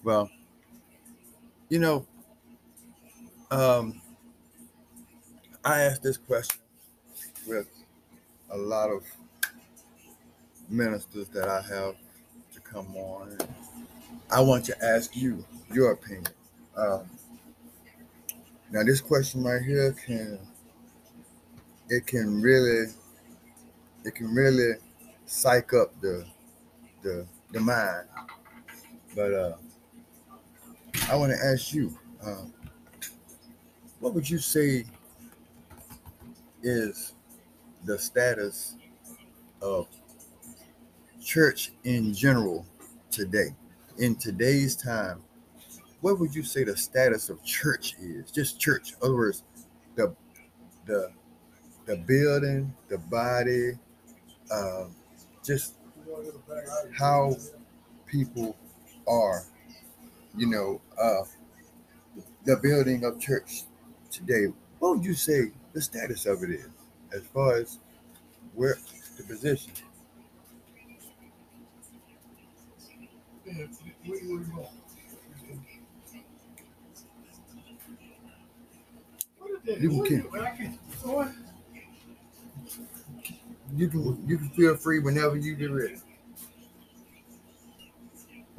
Well, 0.04 0.30
you 1.70 1.78
know, 1.80 2.06
um, 3.52 4.02
I 5.64 5.82
asked 5.82 6.02
this 6.02 6.18
question 6.18 6.60
with 7.48 7.68
a 8.50 8.58
lot 8.58 8.90
of 8.90 9.04
ministers 10.68 11.30
that 11.30 11.48
I 11.48 11.62
have 11.62 11.96
to 12.54 12.60
come 12.62 12.96
on. 12.96 13.38
I 14.32 14.42
want 14.42 14.66
to 14.66 14.84
ask 14.84 15.16
you 15.16 15.46
your 15.72 15.92
opinion. 15.92 16.28
Um, 16.76 17.10
now, 18.72 18.84
this 18.84 19.02
question 19.02 19.44
right 19.44 19.62
here 19.62 19.94
can 20.06 20.40
it 21.90 22.06
can 22.06 22.42
really 22.42 22.92
it 24.06 24.16
can 24.16 24.34
really 24.34 24.76
psych 25.26 25.74
up 25.74 26.00
the 26.02 26.26
the 27.02 27.26
the 27.52 27.60
mind. 27.60 28.08
But 29.16 29.34
uh, 29.34 29.54
I 31.10 31.16
want 31.16 31.32
to 31.32 31.44
ask 31.44 31.74
you, 31.74 31.98
um, 32.24 32.54
what 34.00 34.14
would 34.14 34.30
you 34.30 34.38
say 34.38 34.86
is 36.62 37.14
the 37.84 37.98
status 37.98 38.76
of 39.60 39.88
church 41.20 41.72
in 41.84 42.14
general 42.14 42.64
today? 43.10 43.56
In 43.98 44.18
today's 44.18 44.76
time, 44.76 45.24
what 46.02 46.20
would 46.20 46.36
you 46.36 46.44
say 46.44 46.64
the 46.64 46.78
status 46.78 47.30
of 47.30 47.44
church 47.44 47.96
is? 48.00 48.30
Just 48.30 48.60
church. 48.60 48.92
In 48.92 48.98
other 49.02 49.16
words, 49.16 49.44
the 49.96 50.16
the 50.86 51.12
the 51.86 51.98
building, 51.98 52.72
the 52.88 53.00
body, 53.00 53.72
um, 54.52 54.96
just 55.44 55.74
how 56.96 57.36
people 58.06 58.56
are, 59.08 59.44
you 60.38 60.48
know, 60.48 60.82
uh, 61.02 61.24
the 62.46 62.58
building 62.58 63.04
of 63.04 63.20
church 63.20 63.64
today. 64.12 64.48
What 64.80 64.98
would 64.98 65.06
you 65.06 65.14
say 65.14 65.52
the 65.74 65.82
status 65.82 66.26
of 66.26 66.44
it 66.44 66.52
is, 66.52 66.68
as 67.14 67.22
far 67.34 67.58
as 67.58 67.80
where 68.56 68.78
the 69.18 69.24
position? 69.24 69.74
You 79.66 80.04
can 80.04 80.30
you 83.76 83.88
can 83.90 84.28
you 84.28 84.38
can 84.38 84.50
feel 84.50 84.76
free 84.76 85.00
whenever 85.00 85.36
you 85.38 85.56
get 85.56 85.72
ready. 85.72 85.96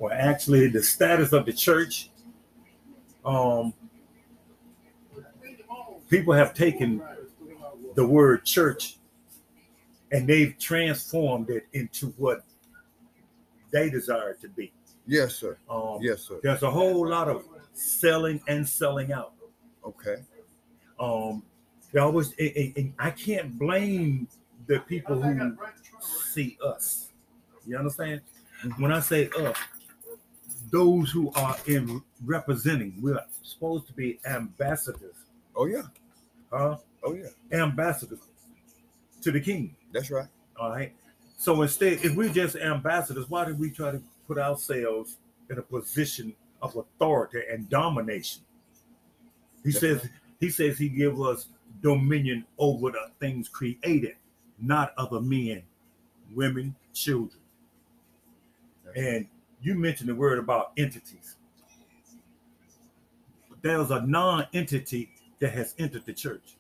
Well, 0.01 0.15
actually, 0.19 0.69
the 0.69 0.83
status 0.83 1.35
of 1.35 1.45
the 1.45 1.53
church, 1.53 2.09
um, 3.23 3.75
people 6.09 6.33
have 6.33 6.55
taken 6.55 7.03
the 7.97 8.07
word 8.07 8.47
church 8.47 8.97
and 10.11 10.27
they've 10.27 10.57
transformed 10.59 11.51
it 11.51 11.67
into 11.75 12.15
what 12.17 12.45
they 13.73 13.91
desire 13.91 14.33
to 14.41 14.49
be. 14.49 14.73
Yes, 15.07 15.35
sir. 15.37 15.59
Um, 15.69 15.99
Yes, 16.01 16.23
sir. 16.23 16.41
There's 16.43 16.63
a 16.63 16.71
whole 16.71 17.07
lot 17.07 17.29
of 17.29 17.45
selling 17.75 18.41
and 18.49 18.67
selling 18.67 19.13
out. 19.13 19.35
Okay. 19.85 20.17
Um, 20.99 21.43
they 21.93 22.01
always, 22.01 22.33
and- 22.39 22.57
and- 22.57 22.73
and 22.79 22.95
I 22.99 23.11
can't 23.11 23.59
blame 23.59 24.29
the 24.67 24.81
people 24.81 25.21
who 25.21 25.59
see 26.01 26.57
us. 26.65 27.11
You 27.67 27.77
understand? 27.77 28.23
When 28.79 28.93
I 28.93 29.01
say 29.01 29.29
us, 29.31 29.57
those 30.71 31.11
who 31.11 31.33
are 31.35 31.57
in 31.67 32.03
representing, 32.25 32.95
we're 33.01 33.21
supposed 33.43 33.87
to 33.89 33.93
be 33.93 34.21
ambassadors, 34.27 35.17
Oh 35.57 35.67
yeah. 35.67 35.83
huh? 36.53 36.77
Oh 37.05 37.15
yeah. 37.15 37.29
Ambassadors 37.53 38.21
to 39.23 39.31
the 39.33 39.41
king. 39.41 39.75
That's 39.93 40.11
right. 40.11 40.29
All 40.59 40.71
right. 40.71 40.93
So 41.39 41.63
instead, 41.63 42.05
if 42.05 42.15
we're 42.15 42.29
just 42.33 42.57
ambassadors, 42.57 43.29
why 43.31 43.45
do 43.47 43.55
we 43.55 43.71
try 43.71 43.91
to 43.93 44.03
put 44.27 44.39
ourselves 44.39 45.17
in 45.51 45.59
a 45.59 45.63
position 45.63 46.35
of 46.63 46.77
authority 46.77 47.41
and 47.51 47.69
domination? 47.69 48.43
He 49.65 49.73
That's 49.73 49.81
says 49.81 50.09
he 50.41 50.51
says 50.51 50.79
he 50.79 50.89
give 50.89 51.21
us 51.21 51.47
dominion 51.83 52.45
over 52.59 52.91
the 52.91 53.11
things 53.21 53.49
created, 53.49 54.17
not 54.61 54.93
other 54.97 55.21
men, 55.21 55.63
women, 56.35 56.75
children. 56.95 57.41
And 58.97 59.27
you 59.63 59.75
mentioned 59.75 60.09
the 60.09 60.15
word 60.15 60.39
about 60.39 60.73
entities. 60.77 61.37
There's 63.63 63.91
a 63.91 64.01
non-entity 64.01 65.11
that 65.41 65.53
has 65.53 65.75
entered 65.79 66.07
the 66.07 66.15
church. 66.15 66.57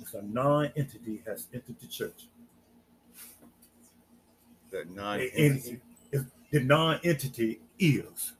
It's 0.00 0.14
a 0.14 0.22
non-entity 0.22 1.22
has 1.26 1.46
entered 1.52 1.76
the 1.80 1.86
church. 1.86 2.26
And 4.72 5.60
it's, 6.12 6.24
The 6.52 6.60
non-entity 6.60 7.60
is 7.78 8.32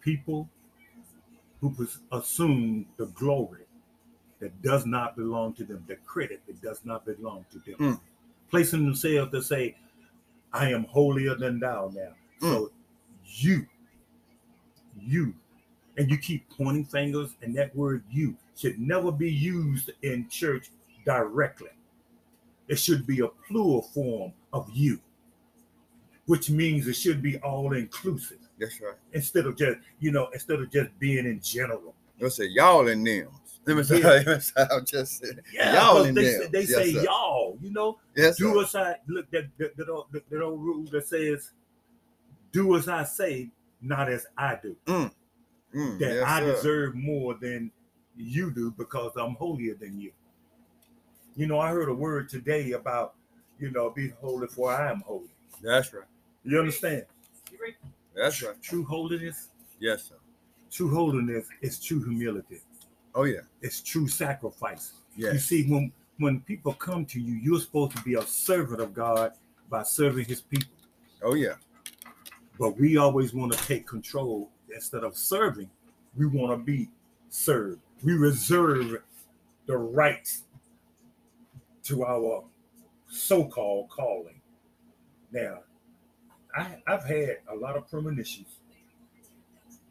people 0.00 0.48
who 1.60 1.74
assume 2.12 2.86
the 2.96 3.06
glory 3.06 3.64
that 4.38 4.62
does 4.62 4.86
not 4.86 5.16
belong 5.16 5.52
to 5.54 5.64
them, 5.64 5.84
the 5.86 5.96
credit 5.96 6.40
that 6.46 6.62
does 6.62 6.80
not 6.84 7.04
belong 7.04 7.44
to 7.52 7.58
them, 7.58 7.74
Mm. 7.78 8.00
placing 8.50 8.84
themselves 8.84 9.30
to 9.32 9.42
say, 9.42 9.76
"I 10.52 10.70
am 10.70 10.84
holier 10.84 11.34
than 11.34 11.60
thou." 11.60 11.90
Now, 11.94 12.12
mm. 12.40 12.52
so 12.52 12.70
you, 13.24 13.66
you, 15.00 15.34
and 15.96 16.10
you 16.10 16.18
keep 16.18 16.48
pointing 16.50 16.84
fingers, 16.84 17.36
and 17.42 17.54
that 17.56 17.74
word 17.76 18.02
"you" 18.10 18.36
should 18.56 18.78
never 18.78 19.10
be 19.12 19.30
used 19.30 19.90
in 20.02 20.28
church 20.28 20.70
directly. 21.04 21.68
It 22.68 22.78
should 22.78 23.06
be 23.06 23.20
a 23.20 23.28
plural 23.48 23.82
form 23.82 24.32
of 24.52 24.68
"you," 24.72 25.00
which 26.26 26.50
means 26.50 26.86
it 26.86 26.94
should 26.94 27.20
be 27.22 27.38
all 27.38 27.72
inclusive 27.72 28.38
That's 28.58 28.80
right. 28.80 28.94
instead 29.12 29.46
of 29.46 29.56
just 29.56 29.78
you 29.98 30.12
know 30.12 30.28
instead 30.32 30.60
of 30.60 30.70
just 30.70 30.96
being 30.98 31.26
in 31.26 31.40
general. 31.40 31.94
Let's 32.20 32.36
say 32.36 32.46
y'all 32.46 32.86
and 32.88 33.06
them. 33.06 33.28
Let 33.66 33.76
me 33.76 33.82
say, 33.82 34.00
Yeah. 34.00 34.08
let 34.08 34.26
me 34.26 34.40
say 34.40 34.66
I'm 34.70 34.84
just 34.86 35.18
saying. 35.20 35.38
Yeah, 35.52 35.74
Y'all 35.74 36.04
in 36.04 36.14
they, 36.14 36.24
them. 36.24 36.42
say, 36.42 36.48
they 36.48 36.60
Yes, 36.60 36.74
say 36.74 36.92
sir. 36.94 37.02
y'all. 37.02 37.39
You 37.70 37.74
know, 37.74 37.98
Yes, 38.16 38.36
do 38.36 38.52
sir. 38.52 38.62
as 38.64 38.74
I 38.74 38.96
look 39.06 39.30
that 39.30 39.44
that, 39.58 39.76
that, 39.76 39.88
old, 39.88 40.06
that, 40.10 40.28
that 40.28 40.42
old 40.42 40.60
rule 40.60 40.84
that 40.90 41.06
says, 41.06 41.52
"Do 42.50 42.74
as 42.76 42.88
I 42.88 43.04
say, 43.04 43.48
not 43.80 44.10
as 44.10 44.26
I 44.36 44.58
do." 44.60 44.76
Mm, 44.86 45.12
That 46.00 46.14
yes, 46.14 46.24
I 46.26 46.40
sir. 46.40 46.52
deserve 46.52 46.94
more 46.96 47.34
than 47.34 47.70
you 48.16 48.50
do 48.50 48.72
because 48.72 49.12
I'm 49.16 49.34
holier 49.36 49.74
than 49.74 50.00
you. 50.00 50.10
You 51.36 51.46
know, 51.46 51.60
I 51.60 51.70
heard 51.70 51.88
a 51.88 51.94
word 51.94 52.28
today 52.28 52.72
about 52.72 53.14
you 53.60 53.70
know 53.70 53.88
be 53.90 54.08
holy 54.20 54.48
for 54.48 54.72
I 54.72 54.90
am 54.90 55.00
holy. 55.06 55.30
That's 55.62 55.94
right. 55.94 56.08
You 56.42 56.58
understand? 56.58 57.06
That's 58.16 58.42
right. 58.42 58.60
True 58.60 58.84
holiness, 58.84 59.50
Yes, 59.78 60.04
sir. 60.08 60.16
true 60.72 60.92
holiness 60.92 61.46
is 61.62 61.78
true 61.78 62.02
humility. 62.02 62.62
Oh 63.14 63.24
yeah. 63.24 63.42
It's 63.62 63.80
true 63.80 64.08
sacrifice. 64.08 64.94
You 65.16 65.38
see, 65.38 65.68
when 65.70 65.92
when 66.20 66.40
people 66.42 66.74
come 66.74 67.04
to 67.06 67.20
you, 67.20 67.34
you're 67.34 67.58
supposed 67.60 67.96
to 67.96 68.02
be 68.02 68.14
a 68.14 68.22
servant 68.22 68.80
of 68.80 68.94
God 68.94 69.32
by 69.68 69.82
serving 69.82 70.26
His 70.26 70.40
people. 70.42 70.68
Oh 71.22 71.34
yeah. 71.34 71.54
But 72.58 72.78
we 72.78 72.98
always 72.98 73.32
want 73.34 73.52
to 73.52 73.58
take 73.66 73.86
control 73.86 74.50
instead 74.72 75.02
of 75.02 75.16
serving. 75.16 75.70
We 76.16 76.26
want 76.26 76.52
to 76.52 76.62
be 76.62 76.88
served. 77.30 77.80
We 78.04 78.12
reserve 78.14 79.02
the 79.66 79.76
rights 79.78 80.42
to 81.84 82.04
our 82.04 82.44
so-called 83.08 83.88
calling. 83.88 84.40
Now, 85.32 85.60
I, 86.54 86.76
I've 86.86 87.04
had 87.04 87.38
a 87.50 87.54
lot 87.54 87.76
of 87.76 87.88
premonitions 87.88 88.48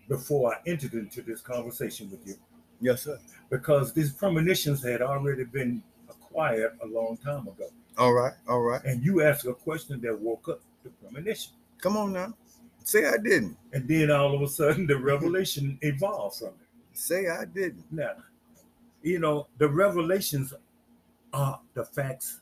before 0.07 0.53
I 0.53 0.57
entered 0.67 0.93
into 0.93 1.21
this 1.21 1.41
conversation 1.41 2.09
with 2.11 2.25
you 2.27 2.35
Yes, 2.81 3.03
sir. 3.03 3.19
because 3.49 3.93
these 3.93 4.11
premonitions 4.11 4.83
had 4.83 5.01
already 5.01 5.43
been 5.43 5.81
acquired 6.29 6.77
a 6.83 6.87
long 6.87 7.17
time 7.17 7.47
ago. 7.47 7.69
All 7.97 8.13
right. 8.13 8.33
All 8.47 8.61
right. 8.61 8.83
And 8.85 9.03
you 9.03 9.21
asked 9.21 9.45
a 9.45 9.53
question 9.53 9.99
that 10.01 10.19
woke 10.19 10.47
up 10.49 10.61
the 10.83 10.89
premonition. 10.89 11.53
Come 11.81 11.97
on 11.97 12.13
now. 12.13 12.33
Say 12.83 13.05
I 13.05 13.17
didn't. 13.17 13.57
And 13.73 13.87
then 13.87 14.11
all 14.11 14.35
of 14.35 14.41
a 14.41 14.47
sudden 14.47 14.87
the 14.87 14.97
revelation 14.97 15.77
evolved 15.81 16.39
from 16.39 16.47
it. 16.49 16.67
Say 16.93 17.27
I 17.27 17.45
didn't. 17.45 17.85
Now, 17.91 18.13
you 19.03 19.19
know, 19.19 19.47
the 19.57 19.69
revelations 19.69 20.53
are 21.33 21.59
the 21.73 21.85
facts 21.85 22.41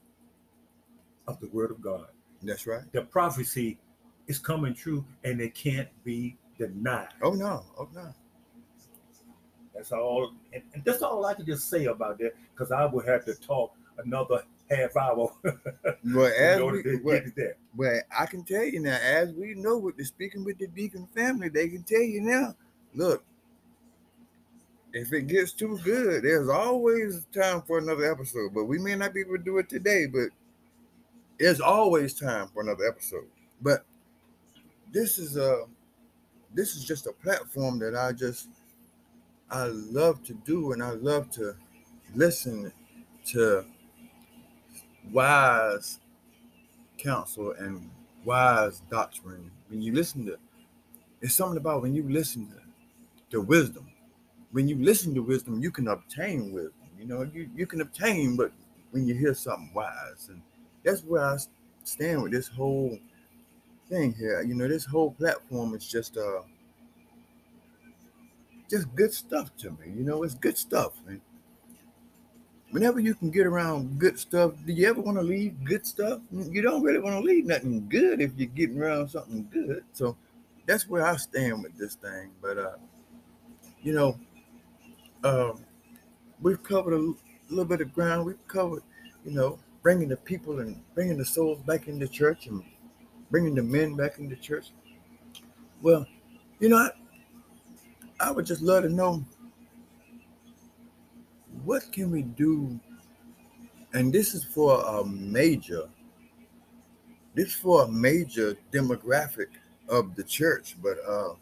of 1.28 1.40
the 1.40 1.48
word 1.48 1.72
of 1.72 1.82
God. 1.82 2.08
That's 2.44 2.68
right. 2.68 2.84
The 2.94 3.02
prophecy 3.02 3.78
is 4.28 4.40
coming 4.40 4.74
true 4.74 5.04
and 5.24 5.42
it 5.42 5.54
can't 5.56 5.90
be 6.04 6.38
denied. 6.58 7.10
Oh 7.22 7.34
no. 7.34 7.66
Oh 7.78 7.90
no. 7.94 8.14
That's 9.76 9.92
all. 9.92 10.34
And, 10.54 10.64
and 10.74 10.84
that's 10.84 11.02
all 11.02 11.26
I 11.26 11.34
can 11.34 11.46
just 11.46 11.70
say 11.70 11.86
about 11.86 12.18
that 12.20 12.34
because 12.54 12.72
I 12.72 12.86
would 12.86 13.08
have 13.08 13.26
to 13.26 13.36
talk 13.36 13.77
another 13.98 14.44
half 14.70 14.96
hour 14.98 15.32
Well, 16.04 16.32
as 16.38 16.62
we, 16.62 16.84
to 16.84 17.02
well, 17.04 17.16
get 17.16 17.26
to 17.26 17.32
that. 17.42 17.58
well, 17.76 18.02
I 18.18 18.26
can 18.26 18.44
tell 18.44 18.64
you 18.64 18.80
now, 18.80 18.98
as 18.98 19.34
we 19.34 19.54
know 19.56 19.78
with 19.78 19.98
the 19.98 20.06
speaking 20.06 20.44
with 20.44 20.58
the 20.58 20.68
deacon 20.68 21.08
family, 21.16 21.50
they 21.50 21.70
can 21.70 21.84
tell 21.84 22.02
you 22.02 22.22
now. 22.22 22.56
Look, 22.94 23.24
if 24.94 25.14
it 25.14 25.28
gets 25.28 25.54
too 25.54 25.78
good, 25.84 26.24
there's 26.24 26.50
always 26.50 27.26
time 27.34 27.62
for 27.62 27.78
another 27.78 28.12
episode. 28.12 28.54
But 28.54 28.66
we 28.66 28.80
may 28.80 28.96
not 28.96 29.14
be 29.14 29.22
able 29.22 29.38
to 29.38 29.44
do 29.44 29.58
it 29.58 29.70
today, 29.70 30.06
but 30.06 30.30
there's 31.40 31.62
always 31.62 32.14
time 32.14 32.48
for 32.54 32.62
another 32.64 32.88
episode. 32.88 33.28
But 33.62 33.86
this 34.92 35.18
is 35.18 35.38
a 35.38 35.66
this 36.54 36.76
is 36.76 36.86
just 36.86 37.08
a 37.08 37.12
platform 37.12 37.80
that 37.80 37.96
I 37.96 38.14
just 38.14 38.50
I 39.52 39.66
love 39.66 40.24
to 40.24 40.34
do 40.34 40.72
and 40.72 40.84
I 40.84 40.92
love 40.92 41.30
to 41.32 41.56
listen 42.16 42.72
to 43.28 43.66
wise 45.14 46.00
counsel 46.98 47.54
and 47.60 47.90
wise 48.26 48.82
doctrine. 48.92 49.52
When 49.70 49.82
you 49.82 49.94
listen 49.94 50.26
to 50.28 50.38
it's 51.22 51.36
something 51.36 51.58
about 51.58 51.82
when 51.82 51.96
you 51.96 52.04
listen 52.04 52.48
to, 52.50 52.62
to 53.32 53.42
wisdom. 53.42 53.88
When 54.52 54.68
you 54.68 54.78
listen 54.78 55.16
to 55.16 55.22
wisdom, 55.24 55.62
you 55.62 55.72
can 55.72 55.88
obtain 55.90 56.54
wisdom. 56.54 56.74
You 57.00 57.06
know, 57.08 57.24
you, 57.24 57.50
you 57.56 57.68
can 57.68 57.82
obtain, 57.82 58.36
but 58.38 58.52
when 58.92 59.08
you 59.08 59.16
hear 59.16 59.34
something 59.34 59.72
wise, 59.74 60.28
and 60.30 60.42
that's 60.84 61.04
where 61.04 61.24
I 61.26 61.38
stand 61.84 62.24
with 62.24 62.32
this 62.32 62.48
whole 62.48 62.98
thing 63.90 64.14
here. 64.14 64.42
You 64.42 64.56
know, 64.56 64.68
this 64.68 64.86
whole 64.86 65.12
platform 65.12 65.76
is 65.76 65.88
just 65.88 66.18
uh 66.18 66.42
just 68.70 68.94
good 68.96 69.14
stuff 69.14 69.56
to 69.58 69.72
me. 69.72 69.94
You 69.96 70.04
know, 70.04 70.24
it's 70.24 70.36
good 70.36 70.58
stuff. 70.58 70.94
And 71.08 71.22
whenever 72.72 73.00
you 73.00 73.16
can 73.16 73.32
get 73.32 73.46
around 73.46 74.00
good 74.00 74.20
stuff, 74.20 74.54
do 74.66 74.74
you 74.74 74.88
ever 74.88 75.02
want 75.02 75.18
to 75.18 75.24
leave 75.24 75.64
good 75.64 75.86
stuff? 75.86 76.20
You 76.32 76.62
don't 76.62 76.84
really 76.84 77.00
want 77.00 77.16
to 77.16 77.22
leave 77.22 77.46
nothing 77.46 77.88
good 77.88 78.22
if 78.22 78.32
you're 78.38 78.50
getting 78.50 78.82
around 78.82 79.10
something 79.10 79.48
good. 79.52 79.84
So 79.94 80.18
that's 80.66 80.88
where 80.88 81.06
I 81.06 81.16
stand 81.18 81.64
with 81.64 81.78
this 81.78 81.96
thing. 81.96 82.32
But 82.42 82.58
uh, 82.58 82.78
you 83.82 83.94
know, 83.94 84.20
um, 85.24 85.64
we've 86.42 86.62
covered 86.62 86.94
a 86.94 86.98
l- 86.98 87.18
little 87.50 87.66
bit 87.66 87.82
of 87.82 87.94
ground. 87.94 88.26
We've 88.26 88.48
covered, 88.48 88.84
you 89.26 89.32
know, 89.32 89.60
bringing 89.82 90.10
the 90.10 90.18
people 90.18 90.60
and 90.60 90.82
bringing 90.94 91.18
the 91.18 91.26
souls 91.26 91.60
back 91.62 91.88
into 91.88 92.08
church 92.08 92.48
and 92.48 92.64
bringing 93.32 93.56
the 93.56 93.64
men 93.64 93.96
back 93.96 94.20
into 94.20 94.36
church. 94.36 94.72
Well, 95.82 96.06
you 96.60 96.70
know, 96.70 96.78
I, 96.78 96.90
I 98.20 98.32
would 98.32 98.46
just 98.46 98.62
love 98.62 98.84
to 98.84 98.90
know 98.90 99.24
what 101.68 101.92
can 101.92 102.10
we 102.10 102.22
do, 102.22 102.80
and 103.92 104.14
this 104.14 104.34
is 104.34 104.46
for 104.46 104.80
a 104.86 105.04
major, 105.04 105.90
this 107.36 107.50
is 107.50 107.56
for 107.56 107.84
a 107.84 107.88
major 107.90 108.56
demographic 108.72 109.48
of 109.90 110.16
the 110.16 110.24
church, 110.24 110.78
but 110.82 110.96
uh, 111.06 111.34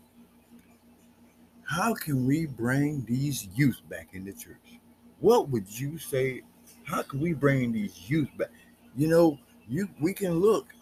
how 1.63 1.93
can 1.93 2.25
we 2.25 2.47
bring 2.47 3.05
these 3.05 3.49
youth 3.53 3.79
back 3.87 4.09
into 4.13 4.33
church? 4.33 4.79
What 5.19 5.49
would 5.49 5.67
you 5.79 5.99
say? 5.99 6.41
How 6.85 7.03
can 7.03 7.19
we 7.19 7.33
bring 7.33 7.71
these 7.71 8.09
youth 8.09 8.29
back? 8.35 8.49
You 8.95 9.09
know, 9.09 9.37
you 9.69 9.87
we 10.01 10.11
can 10.11 10.39
look 10.39 10.73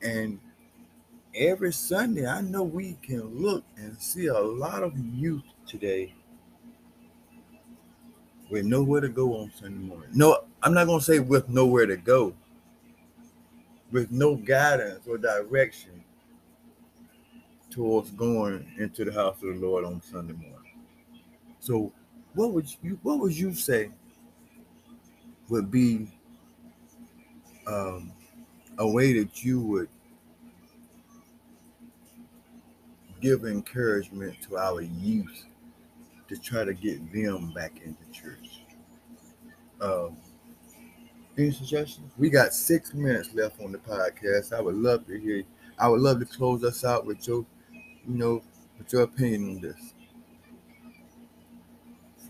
and 0.00 0.40
every 1.34 1.74
Sunday, 1.74 2.26
I 2.26 2.40
know 2.40 2.62
we 2.62 2.96
can 3.02 3.22
look 3.38 3.64
and 3.76 4.00
see 4.00 4.28
a 4.28 4.38
lot 4.38 4.82
of 4.82 4.98
youth 4.98 5.44
today 5.66 6.14
with 8.52 8.66
nowhere 8.66 9.00
to 9.00 9.08
go 9.08 9.38
on 9.38 9.50
Sunday 9.58 9.82
morning. 9.82 10.10
No, 10.12 10.44
I'm 10.62 10.74
not 10.74 10.86
gonna 10.86 11.00
say 11.00 11.20
with 11.20 11.48
nowhere 11.48 11.86
to 11.86 11.96
go, 11.96 12.34
with 13.90 14.10
no 14.12 14.36
guidance 14.36 15.06
or 15.08 15.16
direction 15.16 16.04
towards 17.70 18.10
going 18.10 18.70
into 18.78 19.06
the 19.06 19.12
house 19.12 19.36
of 19.36 19.54
the 19.54 19.66
Lord 19.66 19.86
on 19.86 20.02
Sunday 20.02 20.34
morning. 20.34 20.74
So, 21.60 21.92
what 22.34 22.52
would 22.52 22.66
you 22.82 22.98
what 23.02 23.20
would 23.20 23.34
you 23.34 23.54
say 23.54 23.90
would 25.48 25.70
be 25.70 26.08
um, 27.66 28.12
a 28.76 28.86
way 28.86 29.14
that 29.18 29.42
you 29.42 29.60
would 29.60 29.88
give 33.22 33.46
encouragement 33.46 34.36
to 34.42 34.58
our 34.58 34.82
youth 34.82 35.46
to 36.32 36.40
try 36.40 36.64
to 36.64 36.72
get 36.72 37.12
them 37.12 37.52
back 37.52 37.80
into 37.84 38.02
church. 38.10 38.62
Um, 39.80 40.16
any 41.36 41.50
suggestions? 41.50 42.10
We 42.16 42.30
got 42.30 42.54
six 42.54 42.94
minutes 42.94 43.34
left 43.34 43.60
on 43.60 43.72
the 43.72 43.78
podcast. 43.78 44.52
I 44.52 44.60
would 44.60 44.76
love 44.76 45.06
to 45.08 45.18
hear. 45.18 45.42
I 45.78 45.88
would 45.88 46.00
love 46.00 46.20
to 46.20 46.24
close 46.24 46.64
us 46.64 46.84
out 46.84 47.04
with 47.04 47.26
your, 47.26 47.44
you 47.72 48.14
know, 48.14 48.42
with 48.78 48.92
your 48.92 49.02
opinion 49.02 49.56
on 49.56 49.60
this. 49.60 49.94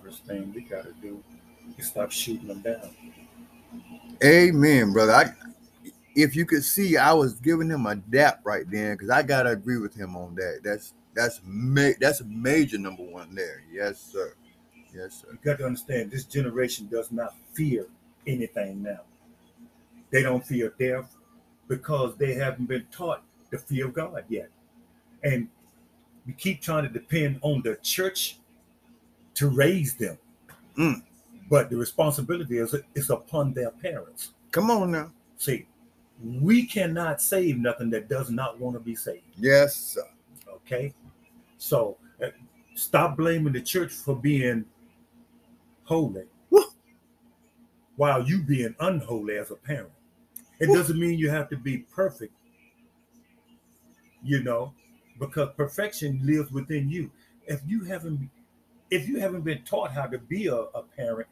First 0.02 0.24
thing 0.24 0.52
we 0.54 0.62
gotta 0.62 0.92
do 1.00 1.22
is 1.78 1.86
stop 1.86 2.10
shooting 2.10 2.48
them 2.48 2.60
down. 2.60 2.90
Amen, 4.24 4.92
brother. 4.92 5.12
I 5.12 5.32
if 6.14 6.34
you 6.36 6.44
could 6.44 6.64
see, 6.64 6.96
I 6.96 7.12
was 7.12 7.34
giving 7.34 7.70
him 7.70 7.86
a 7.86 7.94
dap 7.94 8.40
right 8.44 8.68
then 8.68 8.94
because 8.94 9.10
I 9.10 9.22
gotta 9.22 9.50
agree 9.50 9.78
with 9.78 9.94
him 9.94 10.16
on 10.16 10.34
that. 10.36 10.60
That's 10.64 10.94
that's 11.14 11.40
ma- 11.44 11.96
that's 12.00 12.20
a 12.20 12.24
major 12.24 12.78
number 12.78 13.02
one 13.02 13.34
there. 13.34 13.62
Yes, 13.72 14.00
sir. 14.00 14.34
Yes, 14.94 15.22
sir. 15.22 15.28
You 15.32 15.38
got 15.42 15.58
to 15.58 15.66
understand 15.66 16.10
this 16.10 16.24
generation 16.24 16.88
does 16.90 17.10
not 17.10 17.34
fear 17.52 17.86
anything 18.26 18.82
now. 18.82 19.00
They 20.10 20.22
don't 20.22 20.46
fear 20.46 20.74
death 20.78 21.16
because 21.68 22.16
they 22.16 22.34
haven't 22.34 22.66
been 22.66 22.86
taught 22.90 23.22
the 23.50 23.58
fear 23.58 23.86
of 23.86 23.94
God 23.94 24.24
yet. 24.28 24.50
And 25.22 25.48
we 26.26 26.34
keep 26.34 26.60
trying 26.60 26.84
to 26.84 26.90
depend 26.90 27.38
on 27.42 27.62
the 27.62 27.76
church 27.82 28.38
to 29.34 29.48
raise 29.48 29.94
them. 29.94 30.18
Mm. 30.76 31.02
But 31.48 31.70
the 31.70 31.76
responsibility 31.76 32.58
is, 32.58 32.74
is 32.94 33.10
upon 33.10 33.52
their 33.52 33.70
parents. 33.70 34.32
Come 34.50 34.70
on 34.70 34.92
now. 34.92 35.10
See, 35.38 35.66
we 36.22 36.66
cannot 36.66 37.20
save 37.20 37.58
nothing 37.58 37.90
that 37.90 38.08
does 38.08 38.30
not 38.30 38.60
want 38.60 38.76
to 38.76 38.80
be 38.80 38.94
saved. 38.94 39.24
Yes, 39.36 39.74
sir. 39.74 40.06
Okay. 40.48 40.94
So 41.62 41.96
uh, 42.20 42.30
stop 42.74 43.16
blaming 43.16 43.52
the 43.52 43.60
church 43.60 43.92
for 43.92 44.16
being 44.16 44.64
holy 45.84 46.24
Woo. 46.50 46.64
while 47.94 48.26
you 48.26 48.42
being 48.42 48.74
unholy 48.80 49.38
as 49.38 49.52
a 49.52 49.54
parent. 49.54 49.92
It 50.58 50.68
Woo. 50.68 50.74
doesn't 50.74 50.98
mean 50.98 51.20
you 51.20 51.30
have 51.30 51.48
to 51.50 51.56
be 51.56 51.78
perfect, 51.78 52.32
you 54.24 54.42
know, 54.42 54.74
because 55.20 55.50
perfection 55.56 56.18
lives 56.24 56.50
within 56.50 56.90
you. 56.90 57.12
If 57.46 57.60
you 57.64 57.84
haven't 57.84 58.28
if 58.90 59.08
you 59.08 59.20
haven't 59.20 59.42
been 59.42 59.62
taught 59.62 59.92
how 59.92 60.06
to 60.06 60.18
be 60.18 60.48
a, 60.48 60.56
a 60.56 60.82
parent, 60.82 61.28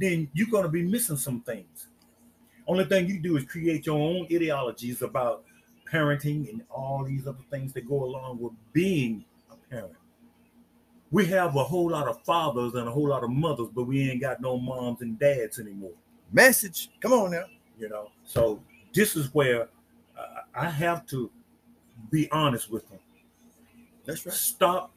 then 0.00 0.28
you're 0.34 0.50
going 0.50 0.64
to 0.64 0.68
be 0.68 0.82
missing 0.82 1.16
some 1.16 1.42
things. 1.42 1.86
Only 2.66 2.86
thing 2.86 3.06
you 3.06 3.20
do 3.20 3.36
is 3.36 3.44
create 3.44 3.86
your 3.86 4.00
own 4.00 4.26
ideologies 4.32 5.00
about 5.00 5.44
parenting 5.92 6.48
and 6.48 6.62
all 6.70 7.04
these 7.04 7.26
other 7.26 7.44
things 7.50 7.72
that 7.72 7.88
go 7.88 8.04
along 8.04 8.38
with 8.40 8.52
being 8.72 9.24
a 9.50 9.56
parent. 9.70 9.94
We 11.10 11.26
have 11.26 11.56
a 11.56 11.64
whole 11.64 11.90
lot 11.90 12.08
of 12.08 12.22
fathers 12.24 12.74
and 12.74 12.88
a 12.88 12.90
whole 12.90 13.08
lot 13.08 13.22
of 13.22 13.30
mothers, 13.30 13.68
but 13.74 13.84
we 13.84 14.10
ain't 14.10 14.22
got 14.22 14.40
no 14.40 14.58
moms 14.58 15.02
and 15.02 15.18
dads 15.18 15.58
anymore. 15.58 15.92
Message. 16.32 16.90
Come 17.00 17.12
on 17.12 17.32
now. 17.32 17.44
You 17.78 17.88
know, 17.88 18.10
so 18.24 18.62
this 18.94 19.16
is 19.16 19.32
where 19.34 19.68
uh, 20.18 20.40
I 20.54 20.70
have 20.70 21.06
to 21.08 21.30
be 22.10 22.30
honest 22.30 22.70
with 22.70 22.88
them. 22.88 22.98
That's 24.06 24.24
right. 24.24 24.34
Stop 24.34 24.92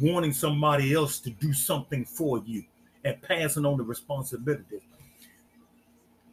wanting 0.00 0.32
somebody 0.32 0.94
else 0.94 1.18
to 1.20 1.30
do 1.30 1.52
something 1.52 2.04
for 2.04 2.42
you 2.44 2.64
and 3.04 3.20
passing 3.22 3.64
on 3.64 3.76
the 3.76 3.84
responsibility. 3.84 4.80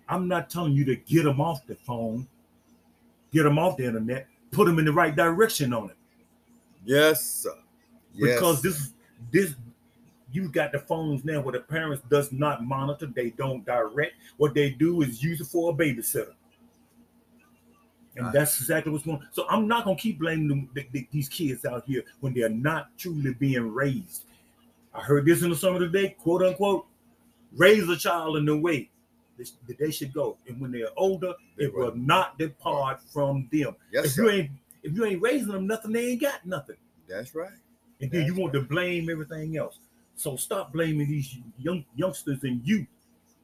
I'm 0.09 0.27
not 0.27 0.49
telling 0.49 0.73
you 0.73 0.83
to 0.85 0.95
get 0.95 1.23
them 1.23 1.39
off 1.39 1.65
the 1.67 1.75
phone, 1.75 2.27
get 3.31 3.43
them 3.43 3.57
off 3.57 3.77
the 3.77 3.85
internet, 3.85 4.27
put 4.51 4.65
them 4.65 4.79
in 4.79 4.85
the 4.85 4.91
right 4.93 5.15
direction 5.15 5.73
on 5.73 5.89
it. 5.89 5.97
Yes, 6.85 7.23
sir. 7.23 7.55
Yes. 8.13 8.35
Because 8.35 8.61
this 8.61 8.91
this 9.31 9.55
you 10.31 10.49
got 10.49 10.71
the 10.71 10.79
phones 10.79 11.25
now 11.25 11.41
where 11.41 11.51
the 11.53 11.59
parents 11.59 12.03
does 12.09 12.31
not 12.31 12.63
monitor, 12.63 13.05
they 13.05 13.31
don't 13.31 13.65
direct. 13.65 14.13
What 14.37 14.53
they 14.53 14.69
do 14.69 15.01
is 15.01 15.21
use 15.21 15.41
it 15.41 15.47
for 15.47 15.71
a 15.71 15.73
babysitter. 15.73 16.33
And 18.15 18.25
Right. 18.25 18.33
that's 18.33 18.59
exactly 18.59 18.91
what's 18.91 19.05
going 19.05 19.17
on. 19.17 19.27
So 19.31 19.45
I'm 19.49 19.67
not 19.67 19.85
gonna 19.85 19.97
keep 19.97 20.19
blaming 20.19 20.47
them, 20.47 20.69
th- 20.73 20.91
th- 20.91 21.07
these 21.11 21.29
kids 21.29 21.65
out 21.65 21.85
here 21.85 22.03
when 22.19 22.33
they're 22.33 22.49
not 22.49 22.97
truly 22.97 23.33
being 23.33 23.73
raised. 23.73 24.25
I 24.93 25.01
heard 25.01 25.25
this 25.25 25.41
in 25.43 25.49
the 25.49 25.55
summer 25.55 25.79
today, 25.79 26.15
quote 26.19 26.43
unquote, 26.43 26.85
raise 27.55 27.87
a 27.87 27.97
child 27.97 28.37
in 28.37 28.45
the 28.45 28.55
way 28.55 28.89
that 29.67 29.77
they 29.77 29.91
should 29.91 30.13
go. 30.13 30.37
And 30.47 30.59
when 30.61 30.71
they're 30.71 30.89
older, 30.97 31.33
They 31.57 31.65
it 31.65 31.73
will 31.73 31.95
not 31.95 32.37
depart 32.37 33.01
from 33.13 33.47
them. 33.51 33.75
yes, 33.91 34.05
if 34.05 34.11
sir. 34.13 34.23
you 34.23 34.29
ain't 34.29 34.51
if 34.83 34.93
you 34.95 35.05
ain't 35.05 35.21
raising 35.21 35.49
them 35.51 35.67
nothing, 35.67 35.91
they 35.91 36.07
ain't 36.11 36.21
got 36.21 36.45
nothing. 36.45 36.77
That's 37.07 37.35
right. 37.35 37.51
And 38.01 38.09
then 38.11 38.21
you 38.25 38.31
That's 38.33 38.39
want 38.39 38.53
to 38.53 38.61
blame 38.61 39.09
everything 39.09 39.57
else. 39.57 39.77
So 40.15 40.35
stop 40.35 40.71
blaming 40.73 41.07
these 41.07 41.37
young 41.59 41.85
youngsters 41.95 42.43
and 42.43 42.61
you. 42.65 42.87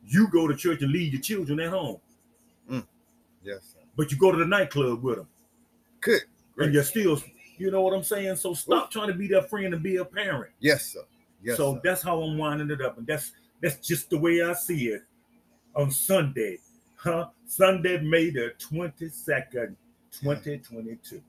You 0.05 0.27
go 0.29 0.47
to 0.47 0.55
church 0.55 0.81
and 0.81 0.91
leave 0.91 1.13
your 1.13 1.21
children 1.21 1.59
at 1.59 1.69
home, 1.69 1.97
mm. 2.71 2.85
Yes, 3.43 3.59
sir. 3.73 3.79
but 3.97 4.09
you 4.11 4.17
go 4.17 4.31
to 4.31 4.37
the 4.37 4.45
nightclub 4.45 5.03
with 5.03 5.17
them, 5.17 5.27
Good. 5.99 6.21
Great. 6.55 6.65
and 6.67 6.73
you're 6.73 6.83
still, 6.83 7.21
you 7.57 7.71
know 7.71 7.81
what 7.81 7.93
I'm 7.93 8.03
saying. 8.03 8.37
So 8.37 8.53
stop 8.53 8.89
trying 8.89 9.07
to 9.09 9.13
be 9.13 9.27
their 9.27 9.41
friend 9.43 9.73
and 9.73 9.83
be 9.83 9.97
a 9.97 10.05
parent. 10.05 10.53
Yes, 10.61 10.93
sir. 10.93 11.01
Yes, 11.43 11.57
so 11.57 11.73
sir. 11.75 11.81
that's 11.83 12.01
how 12.01 12.21
I'm 12.21 12.37
winding 12.37 12.71
it 12.71 12.81
up, 12.81 12.97
and 12.97 13.05
that's 13.05 13.33
that's 13.61 13.85
just 13.85 14.09
the 14.09 14.17
way 14.17 14.41
I 14.41 14.53
see 14.53 14.87
it 14.87 15.01
on 15.77 15.91
Sunday, 15.91 16.57
huh? 16.95 17.27
Sunday, 17.45 18.01
May 18.01 18.31
the 18.31 18.53
22nd, 18.59 19.75
2022. 20.11 21.21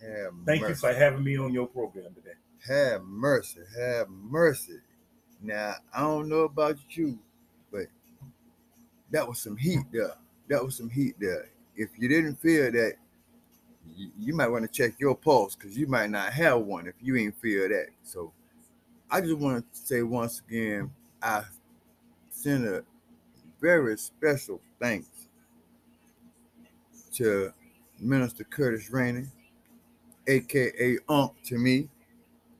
Have 0.00 0.32
Thank 0.46 0.62
you 0.62 0.74
for 0.74 0.94
having 0.94 1.24
me 1.24 1.36
on 1.36 1.52
your 1.52 1.66
program 1.66 2.14
today. 2.14 2.36
Have 2.66 3.02
mercy. 3.02 3.60
Have 3.78 4.08
mercy. 4.08 4.78
Now, 5.42 5.74
I 5.92 6.00
don't 6.00 6.28
know 6.28 6.42
about 6.42 6.78
you, 6.90 7.18
but 7.70 7.86
that 9.10 9.26
was 9.26 9.40
some 9.40 9.56
heat 9.56 9.80
there. 9.92 10.14
That 10.48 10.64
was 10.64 10.76
some 10.76 10.88
heat 10.88 11.16
there. 11.18 11.48
If 11.76 11.90
you 11.98 12.08
didn't 12.08 12.36
feel 12.36 12.70
that, 12.70 12.94
you, 13.96 14.10
you 14.18 14.34
might 14.34 14.48
want 14.48 14.62
to 14.62 14.68
check 14.70 14.94
your 14.98 15.16
pulse 15.16 15.56
because 15.56 15.76
you 15.76 15.86
might 15.86 16.10
not 16.10 16.32
have 16.32 16.60
one 16.60 16.86
if 16.86 16.94
you 17.02 17.16
ain't 17.16 17.38
feel 17.40 17.68
that. 17.68 17.88
So 18.04 18.32
I 19.10 19.20
just 19.20 19.36
want 19.36 19.70
to 19.72 19.78
say 19.78 20.02
once 20.02 20.42
again, 20.46 20.90
I 21.22 21.42
send 22.30 22.66
a 22.66 22.84
very 23.60 23.96
special 23.98 24.60
thanks 24.80 25.28
to 27.14 27.52
Minister 27.98 28.44
Curtis 28.44 28.90
Rainey, 28.90 29.26
aka 30.26 30.98
Unc 31.08 31.32
to 31.44 31.58
me. 31.58 31.88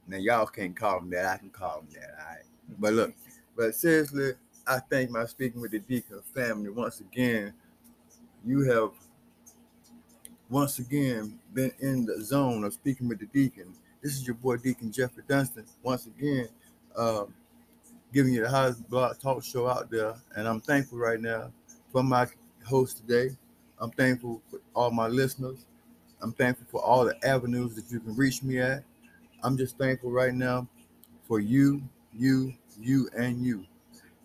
Now 0.06 0.18
y'all 0.18 0.46
can't 0.46 0.76
call 0.76 0.98
him 0.98 1.10
that. 1.10 1.26
I 1.26 1.36
can 1.38 1.50
call 1.50 1.80
him 1.80 1.88
that. 1.94 2.10
All 2.18 2.34
right. 2.34 2.44
But 2.78 2.92
look, 2.92 3.14
but 3.56 3.74
seriously, 3.74 4.32
I 4.66 4.78
thank 4.90 5.10
my 5.10 5.24
speaking 5.26 5.60
with 5.60 5.70
the 5.70 5.78
Deacon 5.78 6.20
family 6.34 6.70
once 6.70 7.00
again. 7.00 7.54
You 8.44 8.62
have 8.70 8.90
once 10.48 10.78
again 10.78 11.38
been 11.54 11.72
in 11.80 12.04
the 12.04 12.22
zone 12.22 12.64
of 12.64 12.72
speaking 12.72 13.08
with 13.08 13.20
the 13.20 13.26
Deacon. 13.26 13.74
This 14.02 14.14
is 14.14 14.26
your 14.26 14.34
boy 14.34 14.56
Deacon 14.56 14.90
Jeffrey 14.90 15.22
Dunston. 15.28 15.64
Once 15.82 16.06
again, 16.06 16.48
um, 16.96 17.32
giving 18.12 18.34
you 18.34 18.42
the 18.42 18.48
hottest 18.48 18.88
blog 18.88 19.18
talk 19.18 19.42
show 19.44 19.68
out 19.68 19.90
there, 19.90 20.14
and 20.36 20.48
I'm 20.48 20.60
thankful 20.60 20.98
right 20.98 21.20
now 21.20 21.52
for 21.92 22.02
my 22.02 22.26
host 22.64 22.98
today. 22.98 23.36
I'm 23.78 23.90
thankful 23.90 24.42
for 24.50 24.60
all 24.74 24.90
my 24.90 25.06
listeners. 25.06 25.66
I'm 26.22 26.32
thankful 26.32 26.66
for 26.70 26.82
all 26.82 27.04
the 27.04 27.16
avenues 27.26 27.74
that 27.76 27.90
you 27.90 28.00
can 28.00 28.14
reach 28.16 28.42
me 28.42 28.58
at. 28.58 28.84
I'm 29.42 29.56
just 29.56 29.78
thankful 29.78 30.10
right 30.10 30.34
now 30.34 30.68
for 31.26 31.40
you, 31.40 31.82
you, 32.12 32.52
you, 32.78 33.08
and 33.16 33.44
you. 33.44 33.64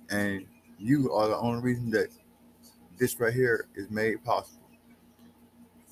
And 0.09 0.45
you 0.77 1.13
are 1.13 1.29
the 1.29 1.37
only 1.37 1.61
reason 1.61 1.89
that 1.91 2.09
this 2.97 3.19
right 3.19 3.33
here 3.33 3.67
is 3.75 3.89
made 3.89 4.23
possible. 4.23 4.61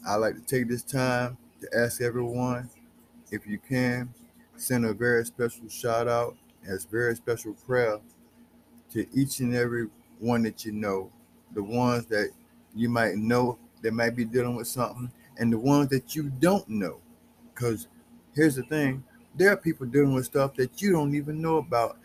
I 0.05 0.15
like 0.15 0.35
to 0.35 0.41
take 0.41 0.67
this 0.67 0.83
time 0.83 1.37
to 1.61 1.77
ask 1.77 2.01
everyone 2.01 2.69
if 3.31 3.47
you 3.47 3.57
can 3.57 4.13
send 4.57 4.85
a 4.85 4.93
very 4.93 5.25
special 5.25 5.69
shout 5.69 6.07
out 6.07 6.35
as 6.67 6.85
very 6.85 7.15
special 7.15 7.53
prayer 7.53 7.99
to 8.91 9.05
each 9.13 9.39
and 9.39 9.55
every 9.55 9.89
one 10.19 10.43
that 10.43 10.65
you 10.65 10.71
know, 10.71 11.11
the 11.53 11.63
ones 11.63 12.05
that 12.07 12.29
you 12.75 12.89
might 12.89 13.15
know 13.15 13.57
that 13.81 13.93
might 13.93 14.15
be 14.15 14.25
dealing 14.25 14.55
with 14.55 14.67
something, 14.67 15.11
and 15.37 15.51
the 15.51 15.57
ones 15.57 15.89
that 15.89 16.15
you 16.15 16.29
don't 16.39 16.67
know. 16.69 16.99
Because 17.53 17.87
here's 18.33 18.55
the 18.55 18.63
thing 18.63 19.03
there 19.35 19.51
are 19.51 19.57
people 19.57 19.85
dealing 19.85 20.13
with 20.13 20.25
stuff 20.25 20.55
that 20.55 20.81
you 20.81 20.91
don't 20.91 21.15
even 21.15 21.41
know 21.41 21.57
about. 21.57 21.97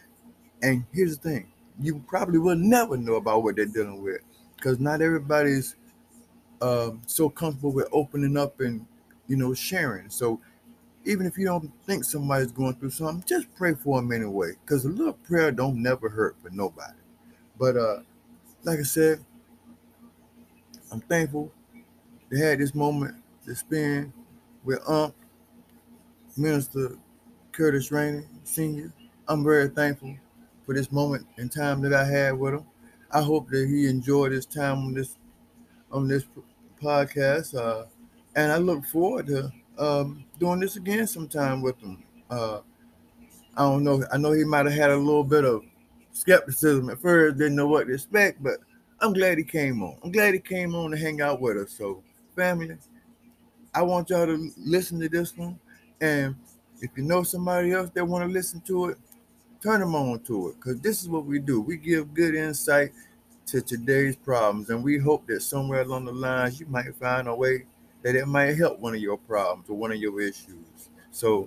And 0.63 0.85
here's 0.93 1.19
the 1.19 1.29
thing 1.29 1.53
you 1.81 2.03
probably 2.09 2.39
will 2.39 2.57
never 2.57 2.97
know 2.97 3.15
about 3.15 3.43
what 3.45 3.57
they're 3.57 3.67
dealing 3.67 4.03
with 4.03 4.21
because 4.57 4.81
not 4.81 5.01
everybody's 5.01 5.77
um, 6.61 7.01
so 7.07 7.29
comfortable 7.29 7.73
with 7.73 7.89
opening 7.93 8.37
up 8.37 8.61
and, 8.61 8.85
you 9.29 9.37
know, 9.37 9.55
sharing. 9.55 10.11
So 10.11 10.41
even 11.09 11.27
if 11.27 11.39
you 11.39 11.47
don't 11.47 11.73
think 11.87 12.05
somebody's 12.05 12.53
going 12.53 12.75
through 12.75 12.91
something, 12.91 13.27
just 13.27 13.53
pray 13.55 13.75
for 13.75 13.99
them 14.01 14.13
anyway 14.13 14.53
because 14.61 14.85
a 14.85 14.89
little 14.91 15.15
prayer 15.15 15.51
don't 15.51 15.83
never 15.83 16.11
hurt 16.11 16.37
for 16.43 16.51
nobody. 16.51 16.99
But 17.59 17.77
uh, 17.79 18.01
like 18.63 18.79
I 18.79 18.83
said, 18.83 19.25
I'm 20.93 21.01
thankful 21.01 21.51
to 22.31 22.37
have 22.37 22.59
this 22.59 22.75
moment 22.75 23.17
to 23.47 23.55
spend 23.55 24.13
with 24.65 24.81
Unc, 24.87 25.15
Minister 26.37 26.99
Curtis 27.53 27.91
Rainey 27.91 28.25
Sr. 28.45 28.93
I'm 29.29 29.43
very 29.43 29.69
thankful 29.69 30.15
for 30.67 30.75
this 30.75 30.93
moment 30.93 31.27
and 31.39 31.51
time 31.51 31.81
that 31.83 31.95
I 31.95 32.05
had 32.05 32.39
with 32.39 32.53
him. 32.55 32.67
I 33.11 33.23
hope 33.23 33.49
that 33.49 33.67
he 33.67 33.89
enjoyed 33.89 34.33
his 34.33 34.45
time 34.45 34.79
on 34.79 34.93
this 34.93 35.17
on 35.91 36.07
this 36.07 36.25
podcast, 36.83 37.55
uh, 37.55 37.87
and 38.37 38.53
I 38.53 38.59
look 38.59 38.85
forward 38.85 39.27
to 39.29 39.51
um, 39.79 40.25
doing 40.39 40.61
this 40.61 40.77
again 40.77 41.07
sometime 41.07 41.63
with 41.63 41.79
him. 41.79 42.03
Uh, 42.31 42.61
I 43.57 43.63
don't 43.63 43.85
know. 43.85 44.03
I 44.13 44.19
know 44.19 44.33
he 44.33 44.45
might 44.45 44.67
have 44.67 44.75
had 44.75 44.91
a 44.91 44.97
little 44.97 45.25
bit 45.25 45.45
of 45.45 45.65
skepticism 46.13 46.91
at 46.91 47.01
first, 47.01 47.39
didn't 47.39 47.57
know 47.57 47.67
what 47.67 47.87
to 47.87 47.95
expect, 47.95 48.43
but 48.43 48.59
I'm 49.01 49.13
glad 49.13 49.39
he 49.39 49.45
came 49.45 49.83
on. 49.83 49.97
I'm 50.03 50.13
glad 50.13 50.35
he 50.35 50.41
came 50.41 50.75
on 50.75 50.91
to 50.91 50.97
hang 50.97 51.21
out 51.21 51.41
with 51.41 51.57
us. 51.57 51.73
So, 51.73 52.03
family, 52.35 52.77
I 53.75 53.83
want 53.83 54.11
y'all 54.11 54.27
to 54.27 54.51
listen 54.57 54.99
to 55.01 55.09
this 55.09 55.37
one. 55.37 55.59
And 56.01 56.35
if 56.81 56.91
you 56.97 57.05
know 57.05 57.23
somebody 57.23 57.73
else 57.73 57.91
that 57.95 58.05
want 58.05 58.25
to 58.25 58.33
listen 58.33 58.61
to 58.63 58.87
it, 58.87 58.99
turn 59.63 59.81
them 59.81 59.95
on 59.95 60.21
to 60.21 60.49
it. 60.49 60.57
Because 60.57 60.81
this 60.81 61.03
is 61.03 61.09
what 61.09 61.25
we 61.25 61.39
do. 61.39 61.61
We 61.61 61.77
give 61.77 62.15
good 62.15 62.35
insight 62.35 62.93
to 63.47 63.61
today's 63.61 64.17
problems. 64.17 64.71
And 64.71 64.83
we 64.83 64.99
hope 64.99 65.27
that 65.29 65.43
somewhere 65.43 65.83
along 65.83 66.07
the 66.07 66.13
lines 66.13 66.61
you 66.61 66.67
might 66.67 66.95
find 66.97 67.29
a 67.29 67.35
way 67.35 67.65
that 68.09 68.17
it 68.17 68.27
might 68.27 68.57
help 68.57 68.79
one 68.81 68.95
of 68.95 69.01
your 69.03 69.19
problems 69.19 69.69
or 69.69 69.77
one 69.77 69.93
of 69.93 69.99
your 69.99 70.19
issues. 70.19 70.89
So 71.11 71.47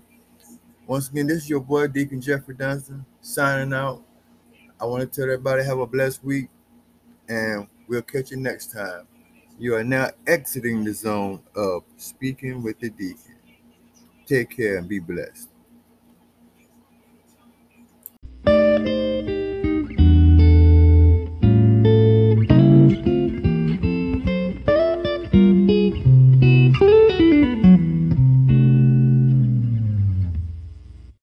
once 0.86 1.10
again, 1.10 1.26
this 1.26 1.38
is 1.38 1.50
your 1.50 1.60
boy 1.60 1.88
Deacon 1.88 2.21
Jeffrey 2.21 2.54
Dunston 2.54 3.04
signing 3.19 3.74
out. 3.74 4.04
I 4.80 4.86
want 4.86 5.02
to 5.02 5.08
tell 5.08 5.24
everybody 5.24 5.63
have 5.63 5.80
a 5.80 5.88
blessed 5.88 6.24
week 6.24 6.50
and 7.28 7.65
we'll 7.88 8.04
catch 8.04 8.30
you 8.30 8.38
next 8.38 8.71
time. 8.71 9.08
You 9.58 9.74
are 9.74 9.84
now 9.84 10.10
exiting 10.28 10.84
the 10.84 10.93
zone 10.93 11.41
of 11.56 11.82
speaking 11.97 12.62
with 12.62 12.80
the 12.80 12.91
deacon. 12.91 13.38
Take 14.28 14.56
care 14.56 14.78
and 14.78 14.88
be 14.88 15.00
blessed. 15.00 15.50